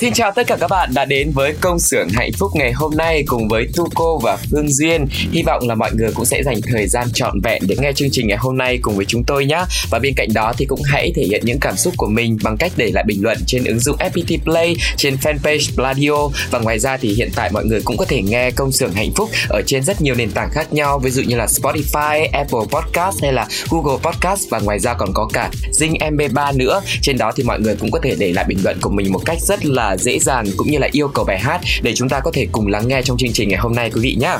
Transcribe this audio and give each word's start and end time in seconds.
Xin 0.00 0.12
chào 0.12 0.32
tất 0.32 0.46
cả 0.46 0.56
các 0.60 0.70
bạn 0.70 0.90
đã 0.94 1.04
đến 1.04 1.30
với 1.34 1.54
công 1.60 1.78
xưởng 1.78 2.08
hạnh 2.08 2.30
phúc 2.38 2.50
ngày 2.54 2.72
hôm 2.72 2.96
nay 2.96 3.24
cùng 3.26 3.48
với 3.48 3.68
Tu 3.76 3.88
Cô 3.94 4.18
và 4.18 4.36
Phương 4.50 4.68
Duyên. 4.68 5.06
Hy 5.32 5.42
vọng 5.42 5.68
là 5.68 5.74
mọi 5.74 5.90
người 5.94 6.10
cũng 6.14 6.24
sẽ 6.24 6.42
dành 6.42 6.60
thời 6.62 6.86
gian 6.86 7.06
trọn 7.14 7.40
vẹn 7.40 7.62
để 7.68 7.76
nghe 7.78 7.92
chương 7.92 8.08
trình 8.12 8.28
ngày 8.28 8.38
hôm 8.40 8.58
nay 8.58 8.78
cùng 8.82 8.96
với 8.96 9.04
chúng 9.04 9.24
tôi 9.24 9.46
nhé. 9.46 9.64
Và 9.90 9.98
bên 9.98 10.14
cạnh 10.16 10.28
đó 10.34 10.52
thì 10.58 10.66
cũng 10.66 10.82
hãy 10.84 11.12
thể 11.16 11.22
hiện 11.22 11.42
những 11.44 11.58
cảm 11.60 11.76
xúc 11.76 11.94
của 11.96 12.06
mình 12.06 12.38
bằng 12.42 12.56
cách 12.56 12.72
để 12.76 12.90
lại 12.94 13.04
bình 13.06 13.22
luận 13.22 13.38
trên 13.46 13.64
ứng 13.64 13.78
dụng 13.78 13.96
FPT 13.96 14.38
Play, 14.44 14.76
trên 14.96 15.16
fanpage 15.16 15.74
Pladio 15.74 16.28
và 16.50 16.58
ngoài 16.58 16.78
ra 16.78 16.96
thì 16.96 17.14
hiện 17.14 17.30
tại 17.34 17.50
mọi 17.52 17.64
người 17.64 17.80
cũng 17.84 17.96
có 17.96 18.04
thể 18.04 18.22
nghe 18.22 18.50
công 18.50 18.72
xưởng 18.72 18.92
hạnh 18.92 19.10
phúc 19.16 19.30
ở 19.48 19.62
trên 19.66 19.82
rất 19.82 20.00
nhiều 20.02 20.14
nền 20.14 20.30
tảng 20.30 20.50
khác 20.52 20.72
nhau, 20.72 20.98
ví 20.98 21.10
dụ 21.10 21.22
như 21.22 21.36
là 21.36 21.46
Spotify, 21.46 22.28
Apple 22.32 22.60
Podcast 22.70 23.22
hay 23.22 23.32
là 23.32 23.46
Google 23.70 23.98
Podcast 24.02 24.50
và 24.50 24.58
ngoài 24.58 24.78
ra 24.78 24.94
còn 24.94 25.12
có 25.14 25.28
cả 25.32 25.50
Zing 25.72 25.96
MP3 25.98 26.56
nữa. 26.56 26.80
Trên 27.02 27.18
đó 27.18 27.32
thì 27.36 27.44
mọi 27.44 27.60
người 27.60 27.76
cũng 27.76 27.90
có 27.90 28.00
thể 28.02 28.14
để 28.18 28.32
lại 28.32 28.44
bình 28.48 28.58
luận 28.64 28.78
của 28.80 28.90
mình 28.90 29.12
một 29.12 29.22
cách 29.24 29.38
rất 29.40 29.66
là 29.66 29.89
dễ 29.96 30.18
dàng 30.18 30.46
cũng 30.56 30.70
như 30.70 30.78
là 30.78 30.88
yêu 30.92 31.08
cầu 31.08 31.24
bài 31.24 31.38
hát 31.38 31.60
để 31.82 31.94
chúng 31.96 32.08
ta 32.08 32.20
có 32.20 32.30
thể 32.34 32.46
cùng 32.52 32.66
lắng 32.66 32.88
nghe 32.88 33.02
trong 33.02 33.18
chương 33.18 33.32
trình 33.32 33.48
ngày 33.48 33.58
hôm 33.58 33.74
nay 33.74 33.90
quý 33.94 34.00
vị 34.00 34.16
nhé. 34.20 34.36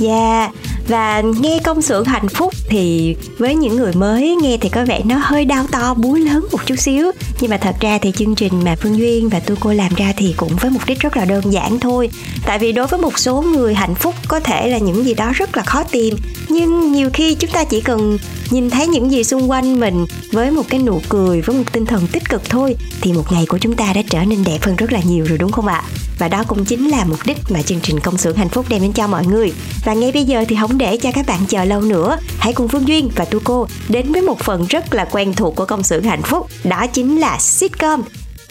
Yeah, 0.00 0.50
và 0.88 1.22
nghe 1.40 1.58
công 1.64 1.82
xưởng 1.82 2.04
hạnh 2.04 2.28
phúc 2.28 2.54
thì 2.68 3.16
với 3.38 3.54
những 3.54 3.76
người 3.76 3.92
mới 3.92 4.36
nghe 4.42 4.56
thì 4.60 4.68
có 4.68 4.84
vẻ 4.84 5.00
nó 5.04 5.16
hơi 5.22 5.44
đau 5.44 5.66
to 5.72 5.94
búa 5.94 6.14
lớn 6.14 6.46
một 6.52 6.66
chút 6.66 6.76
xíu. 6.78 7.10
Nhưng 7.40 7.50
mà 7.50 7.56
thật 7.56 7.74
ra 7.80 7.98
thì 8.02 8.12
chương 8.12 8.34
trình 8.34 8.52
mà 8.64 8.76
Phương 8.76 8.98
Duyên 8.98 9.28
và 9.28 9.40
tôi 9.40 9.56
cô 9.60 9.72
làm 9.72 9.94
ra 9.94 10.12
thì 10.16 10.34
cũng 10.36 10.56
với 10.60 10.70
mục 10.70 10.82
đích 10.86 11.00
rất 11.00 11.16
là 11.16 11.24
đơn 11.24 11.52
giản 11.52 11.80
thôi. 11.80 12.10
Tại 12.46 12.58
vì 12.58 12.72
đối 12.72 12.86
với 12.86 13.00
một 13.00 13.18
số 13.18 13.42
người 13.42 13.74
hạnh 13.74 13.94
phúc 13.94 14.14
có 14.28 14.40
thể 14.40 14.68
là 14.68 14.78
những 14.78 15.04
gì 15.04 15.14
đó 15.14 15.32
rất 15.34 15.56
là 15.56 15.62
khó 15.62 15.84
tìm. 15.84 16.16
Nhưng 16.48 16.92
nhiều 16.92 17.10
khi 17.12 17.34
chúng 17.34 17.50
ta 17.50 17.64
chỉ 17.64 17.80
cần 17.80 18.18
nhìn 18.50 18.70
thấy 18.70 18.86
những 18.86 19.12
gì 19.12 19.24
xung 19.24 19.50
quanh 19.50 19.80
mình 19.80 20.06
với 20.32 20.50
một 20.50 20.62
cái 20.68 20.80
nụ 20.80 21.00
cười, 21.08 21.40
với 21.40 21.56
một 21.56 21.72
tinh 21.72 21.86
thần 21.86 22.06
tích 22.12 22.28
cực 22.28 22.50
thôi, 22.50 22.76
thì 23.00 23.12
một 23.12 23.32
ngày 23.32 23.46
của 23.48 23.58
chúng 23.58 23.76
ta 23.76 23.92
đã 23.92 24.02
trở 24.10 24.24
nên 24.24 24.44
đẹp 24.44 24.58
hơn 24.62 24.76
rất 24.76 24.92
là 24.92 25.00
nhiều 25.04 25.24
rồi, 25.24 25.38
đúng 25.38 25.52
không 25.52 25.66
ạ? 25.66 25.82
Và 26.18 26.28
đó 26.28 26.44
cũng 26.48 26.64
chính 26.64 26.88
là 26.88 27.04
mục 27.04 27.18
đích 27.24 27.38
mà 27.48 27.62
chương 27.62 27.80
trình 27.80 28.00
công 28.00 28.18
xưởng 28.18 28.36
hạnh 28.36 28.48
phúc 28.48 28.66
đem 28.68 28.82
đến 28.82 28.92
cho 28.92 29.06
mọi 29.06 29.26
người. 29.26 29.52
Và 29.84 29.94
ngay 29.94 30.12
bây 30.12 30.24
giờ 30.24 30.44
thì 30.48 30.56
không 30.60 30.78
để 30.78 30.96
cho 30.96 31.12
các 31.12 31.26
bạn 31.26 31.40
chờ 31.48 31.64
lâu 31.64 31.80
nữa, 31.80 32.18
hãy 32.38 32.52
cùng 32.52 32.68
phương 32.68 32.88
duyên 32.88 33.10
và 33.16 33.24
tu 33.24 33.38
cô 33.44 33.66
đến 33.88 34.12
với 34.12 34.22
một 34.22 34.38
phần 34.38 34.66
rất 34.66 34.94
là 34.94 35.04
quen 35.04 35.32
thuộc 35.34 35.56
của 35.56 35.64
công 35.64 35.82
xưởng 35.82 36.04
hạnh 36.04 36.22
phúc, 36.22 36.46
đó 36.64 36.86
chính 36.86 37.20
là 37.20 37.38
sitcom 37.38 38.02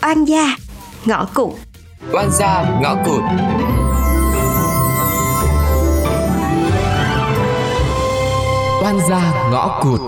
oan 0.02 0.26
gia, 0.26 0.56
ngõ 1.06 1.26
cụt. 1.26 1.54
Oan 2.14 2.30
gia, 2.40 2.80
ngõ 2.82 2.96
cụt. 3.06 3.22
Oan 8.90 9.00
gia 9.10 9.50
ngõ 9.52 9.80
cụt. 9.84 10.00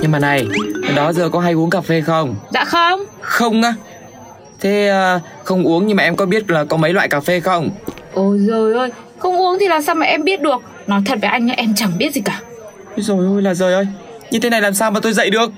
Nhưng 0.00 0.10
mà 0.10 0.18
này 0.18 0.46
Đó 0.96 1.12
giờ 1.12 1.28
có 1.28 1.40
hay 1.40 1.52
uống 1.52 1.70
cà 1.70 1.80
phê 1.80 2.00
không? 2.00 2.36
Dạ 2.50 2.64
không. 2.64 3.00
Không 3.20 3.62
á. 3.62 3.74
Thế 4.60 4.88
à, 4.88 5.20
không 5.44 5.64
uống 5.64 5.86
nhưng 5.86 5.96
mà 5.96 6.02
em 6.02 6.16
có 6.16 6.26
biết 6.26 6.50
là 6.50 6.64
có 6.64 6.76
mấy 6.76 6.92
loại 6.92 7.08
cà 7.08 7.20
phê 7.20 7.40
không? 7.40 7.70
Ôi 8.14 8.38
giời 8.38 8.74
ơi 8.74 8.90
Không 9.18 9.36
uống 9.36 9.56
thì 9.60 9.68
làm 9.68 9.82
sao 9.82 9.94
mà 9.94 10.06
em 10.06 10.24
biết 10.24 10.40
được? 10.40 10.62
Nói 10.86 11.02
thật 11.06 11.18
với 11.20 11.30
anh 11.30 11.46
nhá 11.46 11.54
em 11.56 11.74
chẳng 11.74 11.98
biết 11.98 12.14
gì 12.14 12.20
cả. 12.20 12.40
Rồi 12.96 13.26
ôi 13.26 13.42
là 13.42 13.54
rời 13.54 13.74
ơi. 13.74 13.86
Như 14.30 14.38
thế 14.38 14.50
này 14.50 14.60
làm 14.60 14.74
sao 14.74 14.90
mà 14.90 15.00
tôi 15.00 15.12
dậy 15.12 15.30
được? 15.30 15.52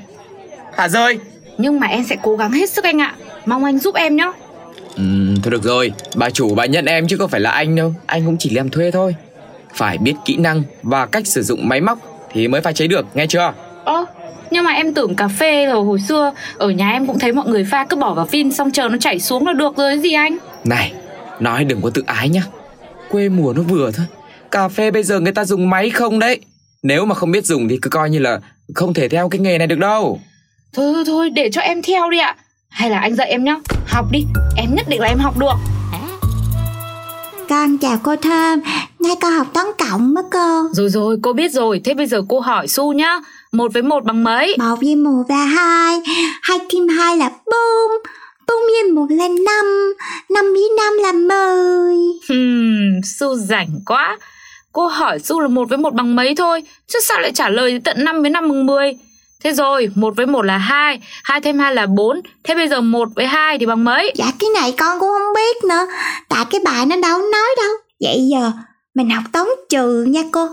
Hả 0.76 0.88
rơi 0.88 1.18
Nhưng 1.58 1.80
mà 1.80 1.86
em 1.86 2.04
sẽ 2.04 2.16
cố 2.22 2.36
gắng 2.36 2.52
hết 2.52 2.70
sức 2.70 2.84
anh 2.84 3.00
ạ. 3.00 3.14
Mong 3.46 3.64
anh 3.64 3.78
giúp 3.78 3.94
em 3.94 4.16
nhá. 4.16 4.32
Ừ, 4.96 5.02
thôi 5.42 5.50
được 5.50 5.62
rồi, 5.62 5.92
bà 6.14 6.30
chủ 6.30 6.54
bà 6.54 6.66
nhận 6.66 6.84
em 6.84 7.08
chứ 7.08 7.16
không 7.16 7.30
phải 7.30 7.40
là 7.40 7.50
anh 7.50 7.76
đâu. 7.76 7.94
Anh 8.06 8.26
cũng 8.26 8.36
chỉ 8.38 8.50
làm 8.50 8.68
thuê 8.68 8.90
thôi. 8.90 9.14
Phải 9.74 9.98
biết 9.98 10.14
kỹ 10.24 10.36
năng 10.36 10.62
và 10.82 11.06
cách 11.06 11.26
sử 11.26 11.42
dụng 11.42 11.68
máy 11.68 11.80
móc 11.80 12.17
Thì 12.32 12.48
mới 12.48 12.60
pha 12.60 12.72
chế 12.72 12.86
được, 12.86 13.06
nghe 13.14 13.26
chưa? 13.26 13.52
Ơ 13.84 14.04
nhưng 14.50 14.64
mà 14.64 14.72
em 14.72 14.94
tưởng 14.94 15.14
cà 15.14 15.28
phê 15.28 15.66
rồi 15.66 15.84
hồi 15.84 16.00
xưa 16.00 16.32
Ở 16.58 16.70
nhà 16.70 16.90
em 16.90 17.06
cũng 17.06 17.18
thấy 17.18 17.32
mọi 17.32 17.48
người 17.48 17.64
pha 17.64 17.84
cứ 17.84 17.96
bỏ 17.96 18.14
vào 18.14 18.26
phin 18.26 18.52
Xong 18.52 18.70
chờ 18.70 18.88
nó 18.88 18.96
chảy 19.00 19.20
xuống 19.20 19.46
là 19.46 19.52
được 19.52 19.76
rồi 19.76 19.98
gì 19.98 20.12
anh? 20.12 20.38
Này, 20.64 20.92
nói 21.40 21.64
đừng 21.64 21.82
có 21.82 21.90
tự 21.94 22.02
ái 22.06 22.28
nhá. 22.28 22.42
Quê 23.08 23.28
mùa 23.28 23.52
nó 23.52 23.62
vừa 23.62 23.90
thôi. 23.90 24.06
Cà 24.50 24.68
phê 24.68 24.90
bây 24.90 25.02
giờ 25.02 25.20
người 25.20 25.32
ta 25.32 25.44
dùng 25.44 25.70
máy 25.70 25.90
không 25.90 26.18
đấy. 26.18 26.40
Nếu 26.82 27.04
mà 27.04 27.14
không 27.14 27.30
biết 27.30 27.44
dùng 27.44 27.68
thì 27.68 27.78
cứ 27.82 27.90
coi 27.90 28.10
như 28.10 28.18
là 28.18 28.40
Không 28.74 28.94
thể 28.94 29.08
theo 29.08 29.28
cái 29.28 29.38
nghề 29.38 29.58
này 29.58 29.66
được 29.66 29.78
đâu. 29.78 30.20
Thôi 30.72 30.92
thôi 30.94 31.04
thôi 31.06 31.30
để 31.30 31.50
cho 31.52 31.60
em 31.60 31.82
theo 31.82 32.10
đi 32.10 32.18
ạ. 32.18 32.36
Hay 32.68 32.90
là 32.90 32.98
anh 32.98 33.14
dạy 33.14 33.30
em 33.30 33.44
nhá. 33.44 33.56
Học 33.86 34.06
đi 34.12 34.24
Em 34.56 34.74
nhất 34.74 34.86
định 34.88 35.00
là 35.00 35.08
em 35.08 35.18
học 35.18 35.38
được 35.38 35.77
Con 37.48 37.78
chào 37.78 37.98
cô 38.02 38.16
Thơm, 38.16 38.60
nay 39.00 39.16
con 39.20 39.32
học 39.32 39.46
toán 39.54 39.66
cộng 39.78 40.14
mất 40.14 40.22
cô. 40.32 40.68
Rồi 40.72 40.88
rồi 40.88 41.18
cô 41.22 41.32
biết 41.32 41.52
rồi 41.52 41.80
Thế 41.84 41.94
bây 41.94 42.06
giờ 42.06 42.22
cô 42.28 42.40
hỏi 42.40 42.68
Su 42.68 42.92
nhá 42.92 43.20
Một 43.52 43.72
với 43.72 43.82
một 43.82 44.04
bằng 44.04 44.24
mấy 44.24 44.56
Một 44.58 44.76
với 44.80 44.96
một 44.96 45.22
là 45.28 45.44
hai, 45.44 46.00
hai 46.42 46.58
thêm 46.70 46.88
hai 46.88 47.16
là 47.16 47.28
bốn, 47.28 47.90
bốn 48.48 48.56
với 48.62 48.92
một 48.92 49.06
là 49.10 49.28
năm, 49.28 49.94
năm 50.30 50.44
với 50.52 50.68
năm 50.76 50.92
là 51.02 51.12
mười. 51.12 51.96
Hmm, 52.28 53.00
Su 53.04 53.34
rảnh 53.34 53.80
quá. 53.86 54.18
Cô 54.72 54.86
hỏi 54.86 55.18
Su 55.18 55.40
là 55.40 55.48
một 55.48 55.68
với 55.68 55.78
một 55.78 55.94
bằng 55.94 56.16
mấy 56.16 56.34
thôi, 56.34 56.62
chứ 56.86 56.98
sao 57.02 57.20
lại 57.20 57.32
trả 57.32 57.48
lời 57.48 57.80
tận 57.84 58.04
5 58.04 58.20
với 58.22 58.30
5 58.30 58.48
bằng 58.48 58.66
10? 58.66 58.98
Thế 59.44 59.52
rồi, 59.52 59.90
một 59.94 60.16
với 60.16 60.26
một 60.26 60.42
là 60.42 60.58
hai, 60.58 61.00
hai 61.24 61.40
thêm 61.40 61.58
hai 61.58 61.74
là 61.74 61.86
bốn. 61.86 62.20
Thế 62.44 62.54
bây 62.54 62.68
giờ 62.68 62.80
một 62.80 63.08
với 63.14 63.26
hai 63.26 63.58
thì 63.58 63.66
bằng 63.66 63.84
mấy? 63.84 64.12
Dạ 64.16 64.32
cái 64.38 64.50
này 64.54 64.74
con 64.78 65.00
cũng 65.00 65.08
không 65.08 65.34
biết 65.34 65.64
nữa, 65.68 65.86
tại 66.28 66.44
cái 66.50 66.60
bài 66.64 66.86
nó 66.86 66.96
đâu 67.02 67.18
nói 67.18 67.54
đâu. 67.56 67.72
Vậy 68.00 68.28
giờ 68.30 68.52
mình 68.94 69.10
học 69.10 69.24
toán 69.32 69.46
trừ 69.68 70.04
nha 70.08 70.22
cô. 70.32 70.48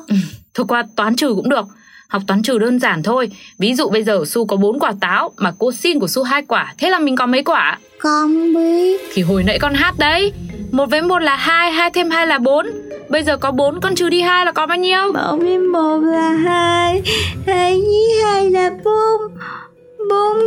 Thôi 0.54 0.66
qua 0.70 0.84
toán 0.96 1.16
trừ 1.16 1.34
cũng 1.36 1.50
được. 1.50 1.66
Học 2.08 2.22
toán 2.28 2.42
trừ 2.42 2.58
đơn 2.58 2.80
giản 2.80 3.04
thôi. 3.04 3.30
Ví 3.60 3.74
dụ 3.74 3.90
bây 3.90 4.04
giờ 4.04 4.24
Su 4.28 4.46
có 4.46 4.56
4 4.58 4.80
quả 4.80 4.94
táo 5.02 5.32
mà 5.38 5.54
cô 5.60 5.72
xin 5.72 6.00
của 6.00 6.08
Su 6.08 6.24
hai 6.24 6.42
quả, 6.42 6.74
thế 6.78 6.90
là 6.90 7.00
mình 7.00 7.16
có 7.16 7.26
mấy 7.26 7.44
quả? 7.44 7.80
Con 8.00 8.54
biết. 8.54 9.02
Thì 9.14 9.22
hồi 9.22 9.44
nãy 9.44 9.60
con 9.60 9.74
hát 9.74 9.94
đấy. 9.98 10.34
Một 10.72 10.90
với 10.90 11.02
một 11.02 11.20
là 11.20 11.36
hai, 11.36 11.72
hai 11.72 11.92
thêm 11.92 12.10
hai 12.10 12.28
là 12.28 12.38
bốn. 12.38 12.68
Bây 13.10 13.24
giờ 13.24 13.38
có 13.38 13.52
4 13.52 13.82
con 13.82 13.96
trừ 13.96 14.10
đi 14.10 14.22
hai 14.22 14.46
là 14.46 14.52
có 14.52 14.68
bao 14.68 14.78
nhiêu? 14.78 15.12
Một 15.14 15.38
với 15.40 15.58
một 15.58 15.98
là 15.98 16.30
hai, 16.30 17.02
hai 17.48 17.82
với 17.82 17.82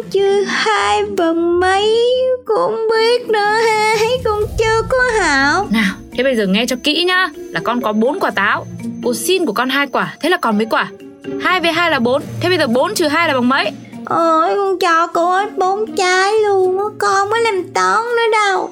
bốn 0.08 0.12
trừ 0.12 0.44
hai 0.46 1.02
bằng 1.16 1.60
mấy 1.60 1.96
cũng 2.44 2.88
biết 2.90 3.28
nữa 3.28 3.56
hai 3.98 4.18
con 4.24 4.42
chưa 4.58 4.82
có 4.88 4.98
học. 5.20 5.72
Nào, 5.72 5.94
thế 6.12 6.24
bây 6.24 6.36
giờ 6.36 6.46
nghe 6.46 6.66
cho 6.66 6.76
kỹ 6.82 7.04
nhá. 7.04 7.28
Là 7.36 7.60
con 7.64 7.80
có 7.80 7.92
4 7.92 8.20
quả 8.20 8.30
táo. 8.30 8.66
Cô 9.04 9.14
xin 9.14 9.46
của 9.46 9.52
con 9.52 9.68
hai 9.68 9.86
quả, 9.86 10.16
thế 10.20 10.28
là 10.28 10.36
còn 10.36 10.58
mấy 10.58 10.66
quả? 10.70 10.90
2 11.42 11.60
với 11.60 11.72
2 11.72 11.90
là 11.90 11.98
4 11.98 12.22
Thế 12.40 12.48
bây 12.48 12.58
giờ 12.58 12.66
4 12.66 12.94
trừ 12.94 13.08
2 13.08 13.28
là 13.28 13.34
bằng 13.34 13.48
mấy? 13.48 13.70
Ôi 14.06 14.54
con 14.56 14.78
cho 14.78 15.06
cô 15.06 15.32
hết 15.32 15.58
bốn 15.58 15.96
trái 15.96 16.32
luôn 16.46 16.78
á 16.78 16.84
Con 16.98 17.30
mới 17.30 17.40
làm 17.40 17.62
toán 17.74 18.02
nữa 18.16 18.32
đâu. 18.32 18.70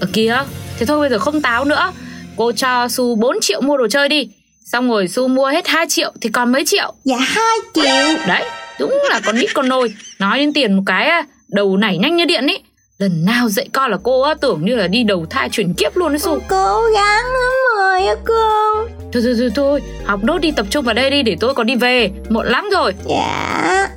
Ở 0.00 0.06
kìa, 0.12 0.44
thế 0.78 0.86
thôi 0.86 1.00
bây 1.00 1.10
giờ 1.10 1.18
không 1.18 1.42
táo 1.42 1.64
nữa. 1.64 1.92
Cô 2.36 2.52
cho 2.52 2.88
Su 2.88 3.14
4 3.14 3.40
triệu 3.40 3.60
mua 3.60 3.76
đồ 3.76 3.88
chơi 3.88 4.08
đi. 4.08 4.28
Xong 4.64 4.90
rồi 4.90 5.08
Su 5.08 5.28
mua 5.28 5.46
hết 5.46 5.66
2 5.68 5.86
triệu 5.88 6.12
thì 6.20 6.30
còn 6.30 6.52
mấy 6.52 6.64
triệu? 6.64 6.94
Dạ 7.04 7.16
hai 7.18 7.58
triệu. 7.74 8.26
Đấy, 8.26 8.44
đúng 8.78 9.02
là 9.10 9.20
con 9.26 9.38
nít 9.38 9.54
con 9.54 9.68
nôi. 9.68 9.94
Nói 10.18 10.38
đến 10.38 10.52
tiền 10.52 10.74
một 10.74 10.82
cái 10.86 11.10
đầu 11.48 11.76
nảy 11.76 11.98
nhanh 11.98 12.16
như 12.16 12.24
điện 12.24 12.46
ý 12.46 12.58
Lần 12.98 13.24
nào 13.24 13.48
dạy 13.48 13.68
con 13.72 13.90
là 13.90 13.96
cô 14.02 14.22
á, 14.22 14.34
tưởng 14.40 14.64
như 14.64 14.76
là 14.76 14.86
đi 14.86 15.04
đầu 15.04 15.26
thai 15.30 15.48
chuyển 15.52 15.74
kiếp 15.74 15.96
luôn 15.96 16.12
đấy 16.12 16.18
Su 16.18 16.38
Cố 16.48 16.82
gắng 16.94 17.24
lắm 17.24 17.52
rồi 17.76 18.06
á 18.06 18.14
cô. 18.24 18.74
Thôi 19.12 19.22
thôi 19.24 19.34
thôi 19.38 19.50
thôi, 19.54 19.82
học 20.04 20.24
nốt 20.24 20.38
đi 20.38 20.50
tập 20.50 20.66
trung 20.70 20.84
vào 20.84 20.94
đây 20.94 21.10
đi 21.10 21.22
để 21.22 21.36
tôi 21.40 21.54
còn 21.54 21.66
đi 21.66 21.76
về. 21.76 22.10
Muộn 22.28 22.46
lắm 22.46 22.68
rồi. 22.72 22.94
Dạ. 23.08 23.88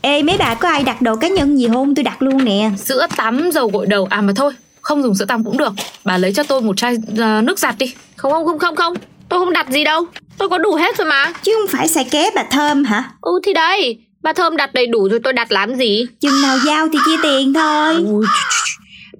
Ê 0.00 0.22
mấy 0.22 0.36
bà 0.38 0.54
có 0.54 0.68
ai 0.68 0.82
đặt 0.82 1.02
đồ 1.02 1.16
cá 1.16 1.28
nhân 1.28 1.58
gì 1.58 1.68
không? 1.72 1.94
Tôi 1.94 2.02
đặt 2.02 2.22
luôn 2.22 2.44
nè? 2.44 2.70
Sữa 2.78 3.06
tắm, 3.16 3.50
dầu 3.52 3.70
gội 3.72 3.86
đầu. 3.86 4.06
À 4.10 4.20
mà 4.20 4.32
thôi, 4.36 4.52
không 4.80 5.02
dùng 5.02 5.14
sữa 5.14 5.24
tắm 5.24 5.44
cũng 5.44 5.56
được. 5.56 5.72
Bà 6.04 6.18
lấy 6.18 6.32
cho 6.32 6.42
tôi 6.42 6.60
một 6.60 6.76
chai 6.76 6.94
uh, 6.94 7.44
nước 7.44 7.58
giặt 7.58 7.74
đi. 7.78 7.94
Không 8.16 8.32
không 8.32 8.44
không 8.46 8.58
không 8.58 8.76
không 8.76 8.94
Tôi 9.28 9.40
không 9.40 9.52
đặt 9.52 9.68
gì 9.70 9.84
đâu. 9.84 10.06
Tôi 10.38 10.48
có 10.48 10.58
đủ 10.58 10.74
hết 10.74 10.98
rồi 10.98 11.08
mà. 11.08 11.32
Chứ 11.42 11.52
không 11.60 11.78
phải 11.78 11.88
xài 11.88 12.04
ké 12.04 12.30
bà 12.34 12.42
Thơm 12.42 12.84
hả? 12.84 13.10
Ừ 13.20 13.40
thì 13.42 13.52
đây. 13.52 13.98
Bà 14.22 14.32
Thơm 14.32 14.56
đặt 14.56 14.74
đầy 14.74 14.86
đủ 14.86 15.08
rồi 15.08 15.20
tôi 15.24 15.32
đặt 15.32 15.52
làm 15.52 15.74
gì? 15.74 16.06
Chừng 16.20 16.42
nào 16.42 16.58
giao 16.66 16.88
thì 16.92 16.98
chia 17.06 17.16
tiền 17.22 17.54
thôi. 17.54 18.04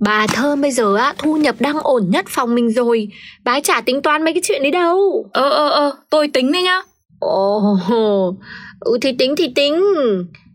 Bà 0.01 0.27
Thơm 0.27 0.61
bây 0.61 0.71
giờ 0.71 0.97
á 0.97 1.15
thu 1.19 1.37
nhập 1.37 1.57
đang 1.59 1.79
ổn 1.83 2.11
nhất 2.11 2.25
phòng 2.29 2.55
mình 2.55 2.73
rồi. 2.73 3.09
Bà 3.45 3.53
ấy 3.53 3.61
chả 3.61 3.81
tính 3.81 4.03
toán 4.03 4.25
mấy 4.25 4.35
cái 4.35 4.43
chuyện 4.45 4.63
đấy 4.63 4.71
đâu. 4.71 5.27
Ờ 5.33 5.49
ờ 5.49 5.69
ờ, 5.69 5.93
tôi 6.11 6.29
tính 6.29 6.53
đi 6.53 6.63
nhá. 6.63 6.83
Ồ, 7.21 7.77
ừ 8.81 8.99
thì 9.03 9.13
tính 9.19 9.37
thì 9.37 9.53
tính. 9.55 9.83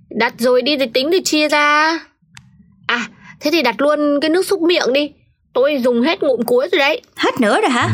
Đặt 0.09 0.33
rồi 0.38 0.62
đi 0.62 0.77
thì 0.77 0.86
tính 0.94 1.09
thì 1.12 1.21
chia 1.24 1.50
ra. 1.50 2.00
À, 2.88 3.07
thế 3.39 3.51
thì 3.51 3.62
đặt 3.62 3.81
luôn 3.81 4.19
cái 4.21 4.30
nước 4.30 4.45
xúc 4.45 4.62
miệng 4.62 4.94
đi. 4.94 5.12
Tôi 5.54 5.81
dùng 5.83 6.01
hết 6.01 6.24
ngụm 6.24 6.42
cuối 6.45 6.68
rồi 6.71 6.80
đấy. 6.80 7.01
Hết 7.15 7.42
nữa 7.42 7.62
rồi 7.62 7.69
hả? 7.69 7.89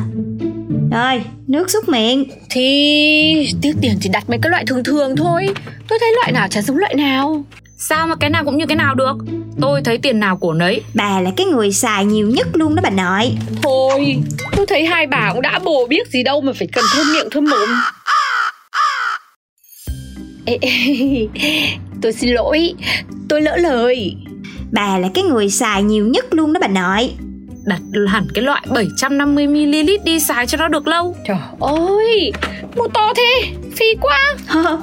Rồi, 0.92 1.22
nước 1.48 1.69
xúc 1.69 1.89
miệng. 1.89 2.25
Thì 2.50 3.50
tiếc 3.62 3.74
tiền 3.81 3.98
thì 4.01 4.10
đặt 4.10 4.30
mấy 4.30 4.39
cái 4.42 4.50
loại 4.50 4.66
thường 4.68 4.84
thường 4.84 5.16
thôi. 5.16 5.50
Tôi 5.88 6.00
thấy 6.00 6.13
loại 6.16 6.31
nào 6.31 6.48
chả 6.48 6.62
giống 6.62 6.78
loại 6.78 6.95
nào. 6.95 7.45
Sao 7.78 8.07
mà 8.07 8.16
cái 8.16 8.30
nào 8.30 8.44
cũng 8.45 8.57
như 8.57 8.66
cái 8.66 8.75
nào 8.75 8.95
được? 8.95 9.18
Tôi 9.62 9.81
thấy 9.84 9.98
tiền 9.98 10.19
nào 10.19 10.38
của 10.38 10.54
nấy. 10.54 10.81
Bà 10.94 11.19
là 11.22 11.31
cái 11.38 11.45
người 11.45 11.72
xài 11.72 12.06
nhiều 12.06 12.30
nhất 12.30 12.48
luôn 12.54 12.75
đó 12.75 12.81
bà 12.84 12.89
nội. 12.89 13.31
Thôi, 13.63 14.18
tôi 14.56 14.66
thấy 14.66 14.86
hai 14.86 15.07
bà 15.07 15.31
cũng 15.34 15.42
đã 15.42 15.60
bồ 15.60 15.88
biết 15.89 16.07
gì 16.07 16.24
đâu 16.24 16.42
mà 16.42 16.51
phải 16.60 16.68
cần 16.72 16.86
thơm 16.94 17.13
miệng 17.13 17.30
thơm 17.31 17.45
mồm. 17.45 17.69
Ê, 20.45 20.57
ê, 20.62 21.28
tôi 22.01 22.13
xin 22.13 22.30
lỗi, 22.30 22.74
tôi 23.30 23.42
lỡ 23.42 23.57
lời. 23.57 24.16
Bà 24.72 24.98
là 24.98 25.07
cái 25.13 25.24
người 25.24 25.50
xài 25.50 25.84
nhiều 25.84 26.07
nhất 26.07 26.25
luôn 26.34 26.54
đó 26.54 26.60
bà 26.62 26.68
nội 26.68 27.10
Đặt 27.67 27.81
hẳn 28.07 28.27
cái 28.33 28.43
loại 28.43 28.61
750ml 28.69 29.97
đi 30.03 30.19
xài 30.19 30.47
cho 30.47 30.57
nó 30.57 30.67
được 30.67 30.87
lâu. 30.87 31.15
Trời 31.27 31.37
ơi, 31.59 32.31
mua 32.75 32.87
to 32.93 33.13
thế, 33.15 33.41
phi 33.75 33.85
quá. 34.01 34.19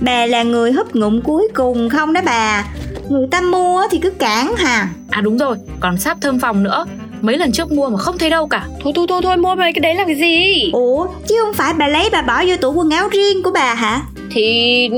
Bà 0.00 0.26
là 0.26 0.42
người 0.42 0.72
húp 0.72 0.96
ngụm 0.96 1.20
cuối 1.20 1.48
cùng 1.54 1.88
không 1.88 2.12
đó 2.12 2.20
bà? 2.24 2.64
Người 3.08 3.26
ta 3.30 3.40
mua 3.40 3.82
thì 3.90 3.98
cứ 3.98 4.10
cản 4.10 4.54
hà. 4.56 4.88
À 5.10 5.20
đúng 5.20 5.38
rồi, 5.38 5.56
còn 5.80 5.96
sáp 5.98 6.20
thơm 6.20 6.40
phòng 6.40 6.62
nữa. 6.62 6.86
Mấy 7.20 7.38
lần 7.38 7.52
trước 7.52 7.72
mua 7.72 7.88
mà 7.88 7.98
không 7.98 8.18
thấy 8.18 8.30
đâu 8.30 8.46
cả. 8.46 8.66
Thôi 8.82 8.92
thôi 8.96 9.06
thôi 9.08 9.20
thôi 9.22 9.36
mua 9.36 9.54
mấy 9.54 9.72
cái 9.72 9.80
đấy 9.80 9.94
làm 9.94 10.06
cái 10.06 10.16
gì? 10.16 10.70
Ủa 10.72 11.06
chứ 11.28 11.34
không 11.44 11.54
phải 11.54 11.72
bà 11.78 11.88
lấy 11.88 12.08
bà 12.12 12.22
bỏ 12.22 12.44
vô 12.46 12.56
tủ 12.56 12.72
quần 12.72 12.90
áo 12.90 13.08
riêng 13.08 13.42
của 13.42 13.50
bà 13.54 13.74
hả? 13.74 14.02
Thì 14.30 14.88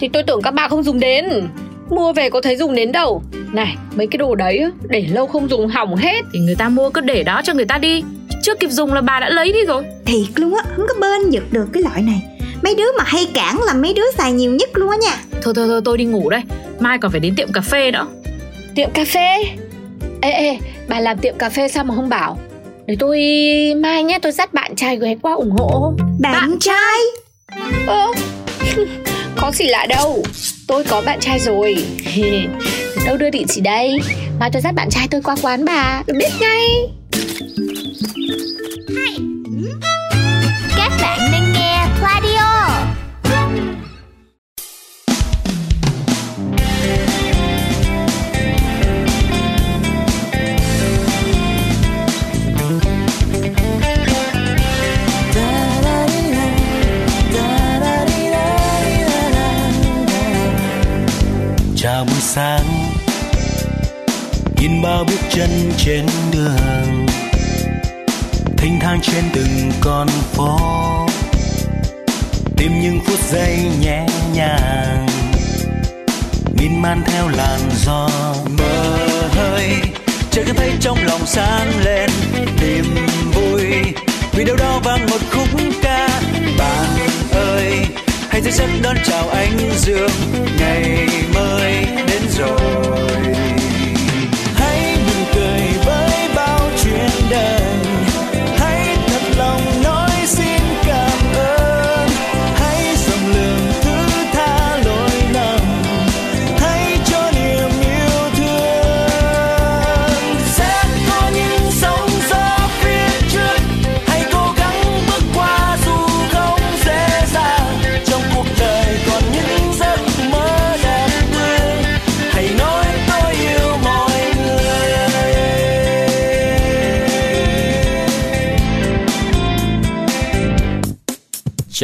thì 0.00 0.08
tôi 0.08 0.22
tưởng 0.22 0.42
các 0.42 0.54
bà 0.54 0.68
không 0.68 0.82
dùng 0.82 1.00
đến 1.00 1.48
Mua 1.90 2.12
về 2.12 2.30
có 2.30 2.40
thấy 2.40 2.56
dùng 2.56 2.74
đến 2.74 2.92
đâu. 2.92 3.22
Này 3.52 3.76
mấy 3.94 4.06
cái 4.06 4.18
đồ 4.18 4.34
đấy 4.34 4.58
á, 4.58 4.70
để 4.88 5.06
lâu 5.12 5.26
không 5.26 5.48
dùng 5.48 5.68
hỏng 5.68 5.96
hết. 5.96 6.24
Thì 6.32 6.38
người 6.38 6.54
ta 6.54 6.68
mua 6.68 6.90
cứ 6.90 7.00
để 7.00 7.22
đó 7.22 7.40
cho 7.44 7.54
người 7.54 7.64
ta 7.64 7.78
đi. 7.78 8.02
Chưa 8.42 8.54
kịp 8.54 8.70
dùng 8.70 8.92
là 8.92 9.00
bà 9.00 9.20
đã 9.20 9.28
lấy 9.28 9.52
đi 9.52 9.64
rồi. 9.64 9.84
Thiệt 10.04 10.26
luôn 10.34 10.54
á, 10.54 10.62
không 10.76 10.86
có 10.88 10.94
bên 11.00 11.30
giật 11.30 11.42
được 11.50 11.66
cái 11.72 11.82
loại 11.82 12.02
này. 12.02 12.22
Mấy 12.62 12.74
đứa 12.74 12.92
mà 12.98 13.04
hay 13.06 13.26
cản 13.34 13.60
là 13.66 13.74
mấy 13.74 13.94
đứa 13.94 14.10
xài 14.16 14.32
nhiều 14.32 14.50
nhất 14.50 14.70
luôn 14.74 14.90
á 14.90 14.96
nha. 14.96 15.16
Thôi 15.42 15.54
thôi 15.56 15.68
thôi 15.68 15.80
tôi 15.84 15.98
đi 15.98 16.04
ngủ 16.04 16.30
đây. 16.30 16.40
Mai 16.78 16.98
còn 16.98 17.10
phải 17.10 17.20
đến 17.20 17.34
tiệm 17.36 17.52
cà 17.52 17.60
phê 17.60 17.90
nữa 17.90 18.06
Tiệm 18.74 18.90
cà 18.90 19.04
phê? 19.04 19.44
Ê 20.20 20.30
ê 20.30 20.58
bà 20.88 21.00
làm 21.00 21.18
tiệm 21.18 21.34
cà 21.38 21.50
phê 21.50 21.68
sao 21.68 21.84
mà 21.84 21.94
không 21.94 22.08
bảo? 22.08 22.38
Để 22.86 22.96
tôi 22.98 23.18
mai 23.76 24.04
nhé 24.04 24.18
tôi 24.22 24.32
dắt 24.32 24.54
bạn 24.54 24.76
trai 24.76 24.98
ghé 24.98 25.16
qua 25.22 25.34
ủng 25.34 25.50
hộ. 25.50 25.92
Bạn, 26.20 26.32
Bạn 26.32 26.58
trai? 26.60 26.98
Ơ 27.86 28.06
Có 29.40 29.50
gì 29.52 29.66
lạ 29.66 29.86
đâu. 29.88 30.22
Tôi 30.66 30.84
có 30.84 31.00
bạn 31.06 31.20
trai 31.20 31.38
rồi. 31.38 31.76
Đâu 33.06 33.16
đưa 33.16 33.30
địa 33.30 33.44
chỉ 33.48 33.60
đây? 33.60 33.98
Mai 34.40 34.50
tôi 34.52 34.62
dắt 34.62 34.74
bạn 34.74 34.90
trai 34.90 35.08
tôi 35.10 35.22
qua 35.22 35.36
quán 35.42 35.64
bà. 35.64 36.02
Được 36.06 36.14
biết 36.18 36.30
ngay. 36.40 36.64
Các 40.76 40.92
bạn 41.00 41.18
đang 41.32 41.52
nghe 41.52 41.86
Radio 42.02 42.57
bao 64.88 65.04
bước 65.04 65.20
chân 65.30 65.72
trên 65.78 66.06
đường, 66.32 67.06
thênh 68.56 68.80
thang 68.80 69.00
trên 69.02 69.24
từng 69.34 69.72
con 69.80 70.08
phố, 70.08 70.58
tìm 72.56 72.80
những 72.80 73.00
phút 73.04 73.18
giây 73.30 73.58
nhẹ 73.80 74.06
nhàng 74.34 75.06
miên 76.58 76.82
man 76.82 77.02
theo 77.06 77.28
làn 77.28 77.60
gió 77.84 78.08
mơ 78.58 78.98
hơi. 79.30 79.68
Trời 80.30 80.44
cứ 80.46 80.52
thấy 80.52 80.72
trong 80.80 80.98
lòng 81.06 81.26
sáng 81.26 81.72
lên, 81.84 82.10
niềm 82.60 82.94
vui. 83.32 83.64
Vì 84.32 84.44
đâu 84.44 84.56
đó 84.56 84.80
vang 84.84 85.06
một 85.10 85.20
khúc 85.30 85.48
ca, 85.82 86.08
bạn 86.58 87.08
ơi, 87.32 87.86
hãy 88.28 88.40
dậy 88.40 88.52
giấc 88.52 88.68
đón 88.82 88.96
chào 89.06 89.28
ánh 89.28 89.58
dương, 89.78 90.10
ngày 90.58 91.08
mới 91.34 91.86
đến 92.06 92.22
rồi. 92.38 92.97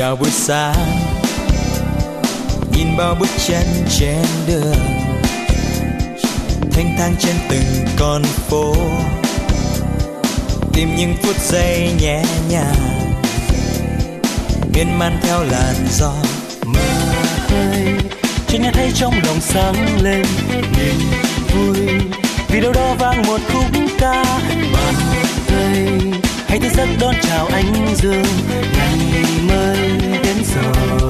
Chào 0.04 0.16
buổi 0.16 0.30
sáng 0.30 0.86
nhìn 2.72 2.96
bao 2.96 3.14
bước 3.20 3.28
chân 3.46 3.66
trên 3.98 4.26
đường, 4.46 4.76
thanh 6.72 6.96
thang 6.98 7.14
trên 7.18 7.34
từng 7.48 7.86
con 7.98 8.22
phố, 8.22 8.74
tìm 10.72 10.96
những 10.96 11.16
phút 11.22 11.36
giây 11.40 11.90
nhẹ 12.00 12.22
nhàng, 12.50 13.12
miên 14.74 14.98
man 14.98 15.18
theo 15.22 15.44
làn 15.44 15.74
gió. 15.90 16.12
Mơ 16.64 16.80
hơi 17.48 17.94
chỉ 18.48 18.58
nghe 18.58 18.70
thấy 18.72 18.92
trong 18.94 19.14
lòng 19.26 19.40
sáng 19.40 20.02
lên, 20.02 20.26
niềm 20.50 21.00
vui 21.54 22.00
vì 22.48 22.60
đâu 22.60 22.72
đó 22.72 22.94
vang 22.98 23.22
một 23.22 23.40
khúc 23.52 23.64
ca. 23.98 24.24
Bàn 24.72 24.94
tay 25.46 26.23
hãy 26.54 26.60
thức 26.60 26.72
giấc 26.76 26.88
đón 27.00 27.14
chào 27.22 27.46
ánh 27.46 27.96
dương 27.96 28.24
ngày 28.76 28.98
mới 29.48 29.78
đến 30.22 30.36
rồi. 30.54 31.03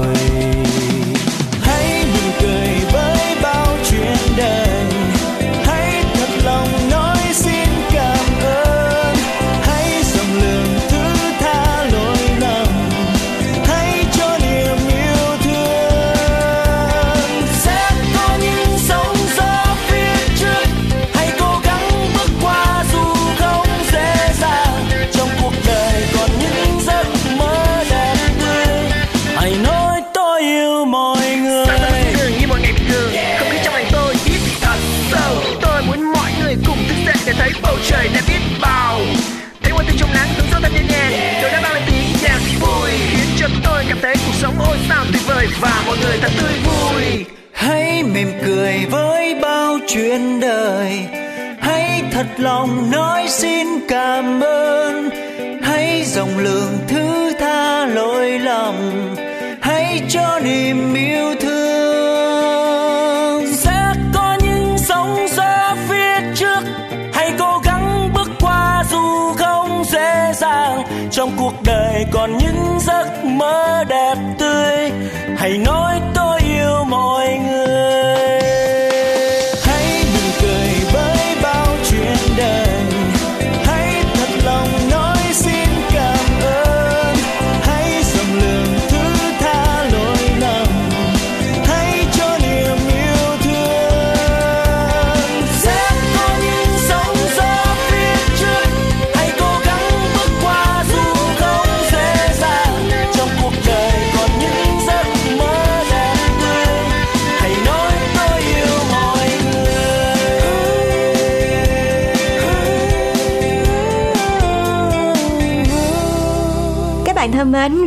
Hãy 75.45 75.57
nói 75.57 76.01
tôi 76.15 76.24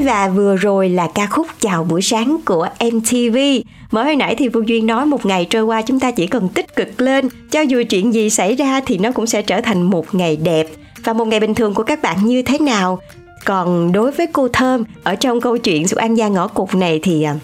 và 0.08 0.28
vừa 0.28 0.56
rồi 0.56 0.88
là 0.88 1.08
ca 1.14 1.26
khúc 1.26 1.46
Chào 1.60 1.84
buổi 1.84 2.02
sáng 2.02 2.36
của 2.44 2.68
MTV. 2.92 3.36
Mới 3.90 4.04
hồi 4.04 4.16
nãy 4.16 4.34
thì 4.34 4.48
Phương 4.48 4.68
Duyên 4.68 4.86
nói 4.86 5.06
một 5.06 5.26
ngày 5.26 5.46
trôi 5.50 5.62
qua 5.62 5.82
chúng 5.82 6.00
ta 6.00 6.10
chỉ 6.10 6.26
cần 6.26 6.48
tích 6.48 6.76
cực 6.76 7.00
lên. 7.00 7.28
Cho 7.50 7.60
dù 7.60 7.82
chuyện 7.90 8.14
gì 8.14 8.30
xảy 8.30 8.54
ra 8.54 8.80
thì 8.86 8.98
nó 8.98 9.12
cũng 9.12 9.26
sẽ 9.26 9.42
trở 9.42 9.60
thành 9.60 9.82
một 9.82 10.14
ngày 10.14 10.36
đẹp. 10.36 10.66
Và 11.04 11.12
một 11.12 11.24
ngày 11.24 11.40
bình 11.40 11.54
thường 11.54 11.74
của 11.74 11.82
các 11.82 12.02
bạn 12.02 12.26
như 12.26 12.42
thế 12.42 12.58
nào? 12.58 12.98
Còn 13.44 13.92
đối 13.92 14.10
với 14.10 14.26
cô 14.32 14.48
Thơm, 14.48 14.84
ở 15.04 15.14
trong 15.14 15.40
câu 15.40 15.58
chuyện 15.58 15.88
Sự 15.88 15.96
An 15.96 16.14
Gia 16.14 16.28
ngõ 16.28 16.46
Cục 16.46 16.74
này 16.74 17.00
thì 17.02 17.22
à, 17.22 17.34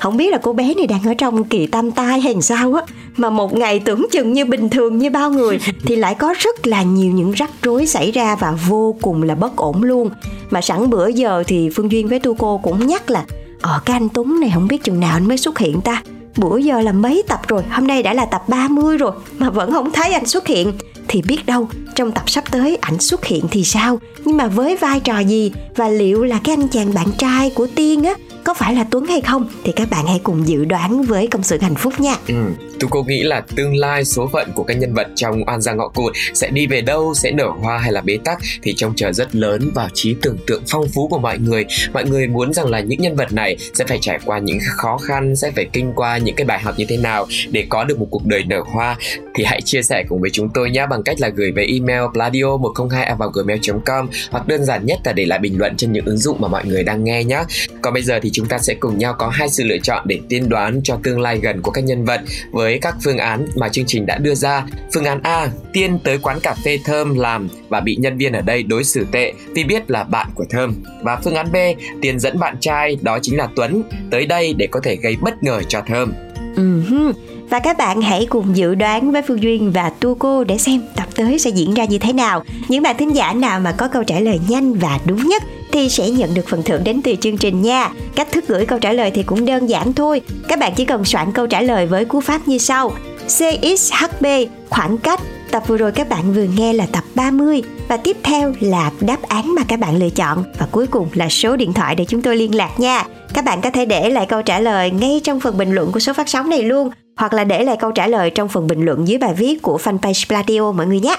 không 0.00 0.16
biết 0.16 0.32
là 0.32 0.38
cô 0.38 0.52
bé 0.52 0.74
này 0.74 0.86
đang 0.86 1.02
ở 1.06 1.14
trong 1.14 1.44
kỳ 1.44 1.66
tam 1.66 1.90
tai 1.90 2.20
hay 2.20 2.42
sao 2.42 2.74
á, 2.74 2.82
mà 3.16 3.30
một 3.30 3.56
ngày 3.56 3.78
tưởng 3.78 4.06
chừng 4.10 4.32
như 4.32 4.44
bình 4.44 4.68
thường 4.68 4.98
như 4.98 5.10
bao 5.10 5.30
người, 5.30 5.60
thì 5.86 5.96
lại 5.96 6.14
có 6.14 6.34
rất 6.38 6.66
là 6.66 6.82
nhiều 6.82 7.12
những 7.12 7.32
rắc 7.32 7.50
rối 7.62 7.86
xảy 7.86 8.10
ra 8.10 8.36
và 8.36 8.52
vô 8.68 8.96
cùng 9.02 9.22
là 9.22 9.34
bất 9.34 9.56
ổn 9.56 9.82
luôn. 9.82 10.10
Mà 10.50 10.60
sẵn 10.60 10.90
bữa 10.90 11.08
giờ 11.08 11.42
thì 11.46 11.70
phương 11.70 11.92
duyên 11.92 12.08
với 12.08 12.18
tu 12.18 12.34
cô 12.34 12.58
cũng 12.58 12.86
nhắc 12.86 13.10
là 13.10 13.24
ờ 13.60 13.80
cái 13.84 13.96
anh 13.96 14.08
tuấn 14.08 14.40
này 14.40 14.50
không 14.54 14.68
biết 14.68 14.84
chừng 14.84 15.00
nào 15.00 15.16
anh 15.16 15.28
mới 15.28 15.38
xuất 15.38 15.58
hiện 15.58 15.80
ta. 15.80 16.02
Bữa 16.36 16.56
giờ 16.56 16.80
là 16.80 16.92
mấy 16.92 17.22
tập 17.28 17.40
rồi, 17.48 17.62
hôm 17.70 17.86
nay 17.86 18.02
đã 18.02 18.14
là 18.14 18.24
tập 18.24 18.48
30 18.48 18.96
rồi, 18.96 19.12
mà 19.38 19.50
vẫn 19.50 19.72
không 19.72 19.90
thấy 19.92 20.12
anh 20.12 20.26
xuất 20.26 20.46
hiện. 20.46 20.72
Thì 21.08 21.22
biết 21.22 21.46
đâu, 21.46 21.68
trong 21.94 22.12
tập 22.12 22.30
sắp 22.30 22.44
tới 22.50 22.78
ảnh 22.80 22.98
xuất 22.98 23.24
hiện 23.24 23.44
thì 23.50 23.64
sao? 23.64 24.00
Nhưng 24.24 24.36
mà 24.36 24.46
với 24.46 24.76
vai 24.76 25.00
trò 25.00 25.18
gì? 25.18 25.52
Và 25.76 25.88
liệu 25.88 26.24
là 26.24 26.40
cái 26.44 26.56
anh 26.56 26.68
chàng 26.68 26.94
bạn 26.94 27.06
trai 27.18 27.50
của 27.50 27.66
tiên 27.74 28.04
á 28.04 28.14
có 28.44 28.54
phải 28.54 28.74
là 28.74 28.84
tuấn 28.90 29.06
hay 29.06 29.20
không 29.20 29.48
thì 29.64 29.72
các 29.72 29.90
bạn 29.90 30.06
hãy 30.06 30.20
cùng 30.22 30.48
dự 30.48 30.64
đoán 30.64 31.02
với 31.02 31.26
công 31.26 31.42
sự 31.42 31.58
hạnh 31.60 31.74
phúc 31.74 32.00
nha 32.00 32.16
Ừ, 32.28 32.34
tôi 32.80 32.88
cô 32.90 33.02
nghĩ 33.02 33.22
là 33.22 33.40
tương 33.56 33.76
lai 33.76 34.04
số 34.04 34.28
phận 34.32 34.52
của 34.54 34.62
các 34.62 34.74
nhân 34.74 34.94
vật 34.94 35.06
trong 35.14 35.42
Oan 35.46 35.60
gia 35.60 35.72
ngọ 35.72 35.88
cụt 35.88 36.12
sẽ 36.34 36.50
đi 36.50 36.66
về 36.66 36.80
đâu, 36.80 37.14
sẽ 37.14 37.30
nở 37.30 37.48
hoa 37.60 37.78
hay 37.78 37.92
là 37.92 38.00
bế 38.00 38.18
tắc 38.24 38.38
thì 38.62 38.74
trông 38.76 38.92
chờ 38.96 39.12
rất 39.12 39.34
lớn 39.34 39.70
vào 39.74 39.88
trí 39.94 40.14
tưởng 40.22 40.36
tượng 40.46 40.62
phong 40.68 40.88
phú 40.88 41.08
của 41.08 41.18
mọi 41.18 41.38
người. 41.38 41.64
Mọi 41.92 42.04
người 42.04 42.26
muốn 42.26 42.52
rằng 42.52 42.66
là 42.66 42.80
những 42.80 43.00
nhân 43.00 43.16
vật 43.16 43.32
này 43.32 43.56
sẽ 43.74 43.84
phải 43.84 43.98
trải 44.00 44.18
qua 44.24 44.38
những 44.38 44.58
khó 44.76 44.98
khăn, 44.98 45.36
sẽ 45.36 45.50
phải 45.50 45.66
kinh 45.72 45.92
qua 45.96 46.18
những 46.18 46.36
cái 46.36 46.44
bài 46.44 46.60
học 46.60 46.74
như 46.78 46.84
thế 46.88 46.96
nào 46.96 47.26
để 47.50 47.66
có 47.68 47.84
được 47.84 47.98
một 47.98 48.06
cuộc 48.10 48.26
đời 48.26 48.44
nở 48.44 48.62
hoa 48.72 48.96
thì 49.34 49.44
hãy 49.44 49.60
chia 49.62 49.82
sẻ 49.82 50.04
cùng 50.08 50.20
với 50.20 50.30
chúng 50.30 50.48
tôi 50.54 50.70
nhé 50.70 50.86
bằng 50.90 51.02
cách 51.02 51.20
là 51.20 51.28
gửi 51.28 51.52
về 51.52 51.66
email 51.68 52.02
pladio 52.12 52.56
102 52.56 53.14
vào 53.18 53.28
gmail.com 53.28 54.08
hoặc 54.30 54.48
đơn 54.48 54.64
giản 54.64 54.86
nhất 54.86 54.98
là 55.04 55.12
để 55.12 55.26
lại 55.26 55.38
bình 55.38 55.58
luận 55.58 55.76
trên 55.76 55.92
những 55.92 56.04
ứng 56.04 56.18
dụng 56.18 56.40
mà 56.40 56.48
mọi 56.48 56.64
người 56.64 56.82
đang 56.82 57.04
nghe 57.04 57.24
nhé. 57.24 57.42
Còn 57.82 57.94
bây 57.94 58.02
giờ 58.02 58.18
thì 58.22 58.29
chúng 58.32 58.46
ta 58.46 58.58
sẽ 58.58 58.74
cùng 58.74 58.98
nhau 58.98 59.14
có 59.18 59.28
hai 59.28 59.48
sự 59.48 59.64
lựa 59.64 59.78
chọn 59.82 60.02
để 60.06 60.20
tiên 60.28 60.48
đoán 60.48 60.80
cho 60.84 60.98
tương 61.02 61.20
lai 61.20 61.38
gần 61.42 61.62
của 61.62 61.70
các 61.70 61.84
nhân 61.84 62.04
vật 62.04 62.20
với 62.50 62.78
các 62.78 62.96
phương 63.04 63.18
án 63.18 63.46
mà 63.56 63.68
chương 63.68 63.84
trình 63.86 64.06
đã 64.06 64.18
đưa 64.18 64.34
ra. 64.34 64.66
Phương 64.94 65.04
án 65.04 65.20
A, 65.22 65.48
Tiên 65.72 65.98
tới 66.04 66.18
quán 66.18 66.40
cà 66.42 66.54
phê 66.64 66.78
Thơm 66.84 67.18
làm 67.18 67.48
và 67.68 67.80
bị 67.80 67.96
nhân 67.96 68.18
viên 68.18 68.32
ở 68.32 68.40
đây 68.40 68.62
đối 68.62 68.84
xử 68.84 69.06
tệ 69.12 69.32
vì 69.54 69.64
biết 69.64 69.90
là 69.90 70.04
bạn 70.04 70.28
của 70.34 70.44
Thơm. 70.50 70.74
Và 71.02 71.16
phương 71.24 71.34
án 71.34 71.52
B, 71.52 71.56
Tiên 72.02 72.20
dẫn 72.20 72.38
bạn 72.38 72.56
trai 72.60 72.96
đó 73.00 73.18
chính 73.22 73.36
là 73.36 73.48
Tuấn 73.56 73.82
tới 74.10 74.26
đây 74.26 74.54
để 74.54 74.66
có 74.66 74.80
thể 74.82 74.96
gây 74.96 75.16
bất 75.20 75.42
ngờ 75.42 75.62
cho 75.68 75.82
Thơm. 75.86 76.12
Uh-huh. 76.56 77.12
Và 77.50 77.58
các 77.58 77.78
bạn 77.78 78.02
hãy 78.02 78.26
cùng 78.30 78.56
dự 78.56 78.74
đoán 78.74 79.12
với 79.12 79.22
Phương 79.22 79.42
Duyên 79.42 79.72
và 79.72 79.90
Tu 80.00 80.14
Cô 80.14 80.44
để 80.44 80.58
xem 80.58 80.82
tập 80.96 81.08
tới 81.14 81.38
sẽ 81.38 81.50
diễn 81.50 81.74
ra 81.74 81.84
như 81.84 81.98
thế 81.98 82.12
nào. 82.12 82.44
Những 82.68 82.82
bạn 82.82 82.96
thính 82.98 83.16
giả 83.16 83.32
nào 83.32 83.60
mà 83.60 83.72
có 83.72 83.88
câu 83.88 84.04
trả 84.04 84.20
lời 84.20 84.40
nhanh 84.48 84.74
và 84.74 84.98
đúng 85.04 85.28
nhất 85.28 85.42
thì 85.72 85.88
sẽ 85.88 86.10
nhận 86.10 86.34
được 86.34 86.48
phần 86.48 86.62
thưởng 86.62 86.84
đến 86.84 87.02
từ 87.02 87.14
chương 87.20 87.36
trình 87.36 87.62
nha. 87.62 87.90
Cách 88.16 88.32
thức 88.32 88.44
gửi 88.48 88.66
câu 88.66 88.78
trả 88.78 88.92
lời 88.92 89.10
thì 89.10 89.22
cũng 89.22 89.44
đơn 89.44 89.66
giản 89.66 89.92
thôi. 89.92 90.20
Các 90.48 90.58
bạn 90.58 90.72
chỉ 90.76 90.84
cần 90.84 91.04
soạn 91.04 91.32
câu 91.32 91.46
trả 91.46 91.60
lời 91.60 91.86
với 91.86 92.04
cú 92.04 92.20
pháp 92.20 92.48
như 92.48 92.58
sau. 92.58 92.92
CXHB 93.26 94.26
khoảng 94.70 94.98
cách 94.98 95.20
Tập 95.50 95.62
vừa 95.66 95.76
rồi 95.76 95.92
các 95.92 96.08
bạn 96.08 96.32
vừa 96.32 96.46
nghe 96.56 96.72
là 96.72 96.86
tập 96.92 97.04
30 97.14 97.62
và 97.88 97.96
tiếp 97.96 98.16
theo 98.22 98.52
là 98.60 98.90
đáp 99.00 99.22
án 99.22 99.54
mà 99.54 99.62
các 99.68 99.80
bạn 99.80 99.96
lựa 99.96 100.10
chọn 100.10 100.44
và 100.58 100.66
cuối 100.70 100.86
cùng 100.86 101.08
là 101.14 101.28
số 101.28 101.56
điện 101.56 101.72
thoại 101.72 101.94
để 101.94 102.04
chúng 102.04 102.22
tôi 102.22 102.36
liên 102.36 102.54
lạc 102.54 102.80
nha. 102.80 103.06
Các 103.34 103.44
bạn 103.44 103.60
có 103.60 103.70
thể 103.70 103.84
để 103.84 104.10
lại 104.10 104.26
câu 104.26 104.42
trả 104.42 104.60
lời 104.60 104.90
ngay 104.90 105.20
trong 105.24 105.40
phần 105.40 105.58
bình 105.58 105.72
luận 105.72 105.92
của 105.92 106.00
số 106.00 106.12
phát 106.12 106.28
sóng 106.28 106.50
này 106.50 106.62
luôn 106.62 106.90
hoặc 107.16 107.32
là 107.32 107.44
để 107.44 107.64
lại 107.64 107.76
câu 107.80 107.92
trả 107.92 108.06
lời 108.06 108.30
trong 108.30 108.48
phần 108.48 108.66
bình 108.66 108.84
luận 108.84 109.08
dưới 109.08 109.18
bài 109.18 109.34
viết 109.34 109.62
của 109.62 109.78
fanpage 109.84 110.26
Pladio 110.28 110.72
mọi 110.72 110.86
người 110.86 111.00
nhé. 111.00 111.16